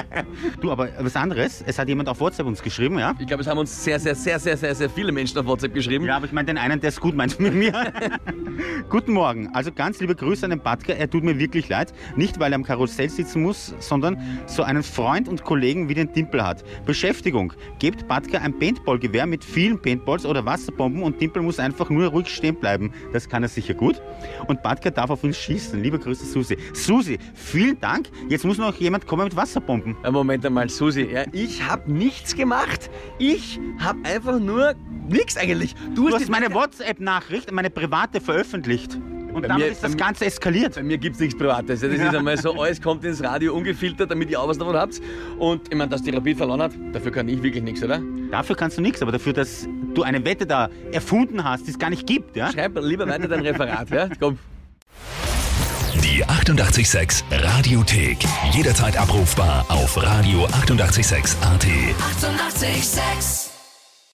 du, 0.60 0.70
aber 0.70 0.90
was 0.98 1.16
anderes, 1.16 1.64
es 1.66 1.78
hat 1.78 1.88
jemand 1.88 2.10
auf 2.10 2.20
WhatsApp 2.20 2.46
uns 2.46 2.62
geschrieben, 2.62 2.98
ja? 2.98 3.14
Ich 3.18 3.26
glaube, 3.26 3.42
es 3.42 3.48
haben 3.48 3.58
uns 3.58 3.82
sehr, 3.82 3.98
sehr, 3.98 4.14
sehr, 4.14 4.38
sehr, 4.38 4.58
sehr, 4.58 4.74
sehr 4.74 4.90
viele 4.90 5.12
Menschen 5.12 5.38
auf 5.38 5.46
WhatsApp 5.46 5.72
geschrieben. 5.72 6.04
Ja, 6.04 6.16
aber 6.16 6.26
ich 6.26 6.32
meine 6.32 6.46
den 6.46 6.58
einen, 6.58 6.78
der 6.78 6.90
es 6.90 7.00
gut 7.00 7.14
meint 7.16 7.40
mit 7.40 7.54
mir. 7.54 7.72
Guten 8.90 9.14
Morgen. 9.14 9.48
Also 9.54 9.72
ganz 9.72 9.98
liebe 10.00 10.14
Grüße 10.14 10.25
an 10.42 10.50
den 10.50 10.60
Badker. 10.60 10.96
Er 10.96 11.10
tut 11.10 11.22
mir 11.22 11.38
wirklich 11.38 11.68
leid. 11.68 11.92
Nicht, 12.16 12.40
weil 12.40 12.52
er 12.52 12.56
am 12.56 12.64
Karussell 12.64 13.10
sitzen 13.10 13.42
muss, 13.42 13.74
sondern 13.80 14.16
so 14.46 14.62
einen 14.62 14.82
Freund 14.82 15.28
und 15.28 15.44
Kollegen 15.44 15.88
wie 15.88 15.94
den 15.94 16.12
Timpel 16.12 16.42
hat. 16.42 16.64
Beschäftigung. 16.86 17.52
Gebt 17.78 18.08
Badker 18.08 18.40
ein 18.40 18.58
Paintballgewehr 18.58 19.26
mit 19.26 19.44
vielen 19.44 19.80
Paintballs 19.80 20.24
oder 20.24 20.44
Wasserbomben 20.46 21.02
und 21.02 21.18
Timpel 21.18 21.42
muss 21.42 21.58
einfach 21.58 21.90
nur 21.90 22.06
ruhig 22.08 22.28
stehen 22.28 22.56
bleiben. 22.56 22.92
Das 23.12 23.28
kann 23.28 23.42
er 23.42 23.48
sicher 23.48 23.74
gut. 23.74 24.00
Und 24.48 24.62
Badker 24.62 24.90
darf 24.90 25.10
auf 25.10 25.22
ihn 25.22 25.34
schießen. 25.34 25.82
Liebe 25.82 25.98
Grüße, 25.98 26.24
Susi. 26.24 26.56
Susi, 26.72 27.18
vielen 27.34 27.78
Dank. 27.80 28.08
Jetzt 28.30 28.44
muss 28.44 28.56
noch 28.56 28.74
jemand 28.76 29.06
kommen 29.06 29.24
mit 29.24 29.36
Wasserbomben. 29.36 29.96
Moment 30.10 30.46
einmal, 30.46 30.68
Susi. 30.70 31.02
Ja, 31.12 31.24
ich 31.32 31.62
habe 31.68 31.92
nichts 31.92 32.34
gemacht. 32.34 32.90
Ich 33.18 33.60
habe 33.78 33.98
einfach 34.04 34.40
nur 34.40 34.74
nichts 35.08 35.36
eigentlich. 35.36 35.74
Du 35.94 36.06
Du 36.06 36.14
hast, 36.14 36.22
hast 36.22 36.30
meine 36.30 36.54
WhatsApp-Nachricht, 36.54 37.50
meine 37.50 37.68
private, 37.68 38.20
veröffentlicht. 38.20 38.98
Und 39.36 39.42
Bei 39.42 39.48
damit 39.48 39.66
mir- 39.66 39.72
ist 39.72 39.84
das 39.84 39.94
Ganze 39.96 40.24
eskaliert. 40.24 40.74
Bei 40.76 40.82
mir 40.82 40.96
gibt's 40.96 41.18
nichts 41.20 41.36
Privates. 41.36 41.82
Ja, 41.82 41.88
Das 41.88 41.98
ist 41.98 42.14
einmal 42.14 42.38
so, 42.38 42.58
alles 42.58 42.80
kommt 42.80 43.04
ins 43.04 43.22
Radio 43.22 43.54
ungefiltert, 43.54 44.10
damit 44.10 44.30
ihr 44.30 44.40
auch 44.40 44.48
was 44.48 44.56
davon 44.56 44.74
habt. 44.74 44.98
Und 45.38 45.68
ich 45.70 45.76
meine, 45.76 45.90
dass 45.90 46.00
die 46.02 46.08
Rapid 46.10 46.38
verloren 46.38 46.62
hat, 46.62 46.72
dafür 46.92 47.12
kann 47.12 47.28
ich 47.28 47.42
wirklich 47.42 47.62
nichts, 47.62 47.82
oder? 47.84 48.00
Dafür 48.30 48.56
kannst 48.56 48.78
du 48.78 48.82
nichts, 48.82 49.02
aber 49.02 49.12
dafür, 49.12 49.34
dass 49.34 49.68
du 49.94 50.02
eine 50.04 50.24
Wette 50.24 50.46
da 50.46 50.70
erfunden 50.90 51.44
hast, 51.44 51.66
die 51.66 51.70
es 51.72 51.78
gar 51.78 51.90
nicht 51.90 52.06
gibt, 52.06 52.34
ja? 52.34 52.50
Schreib 52.50 52.78
lieber 52.80 53.06
weiter 53.06 53.28
dein 53.28 53.40
Referat, 53.40 53.90
ja? 53.90 54.08
Komm. 54.18 54.38
Die 56.02 56.24
886 56.24 57.24
Radiothek. 57.30 58.18
Jederzeit 58.52 58.96
abrufbar 58.96 59.66
auf 59.68 59.98
radio886.at. 59.98 61.36
886! 61.36 61.36
886 62.00 63.45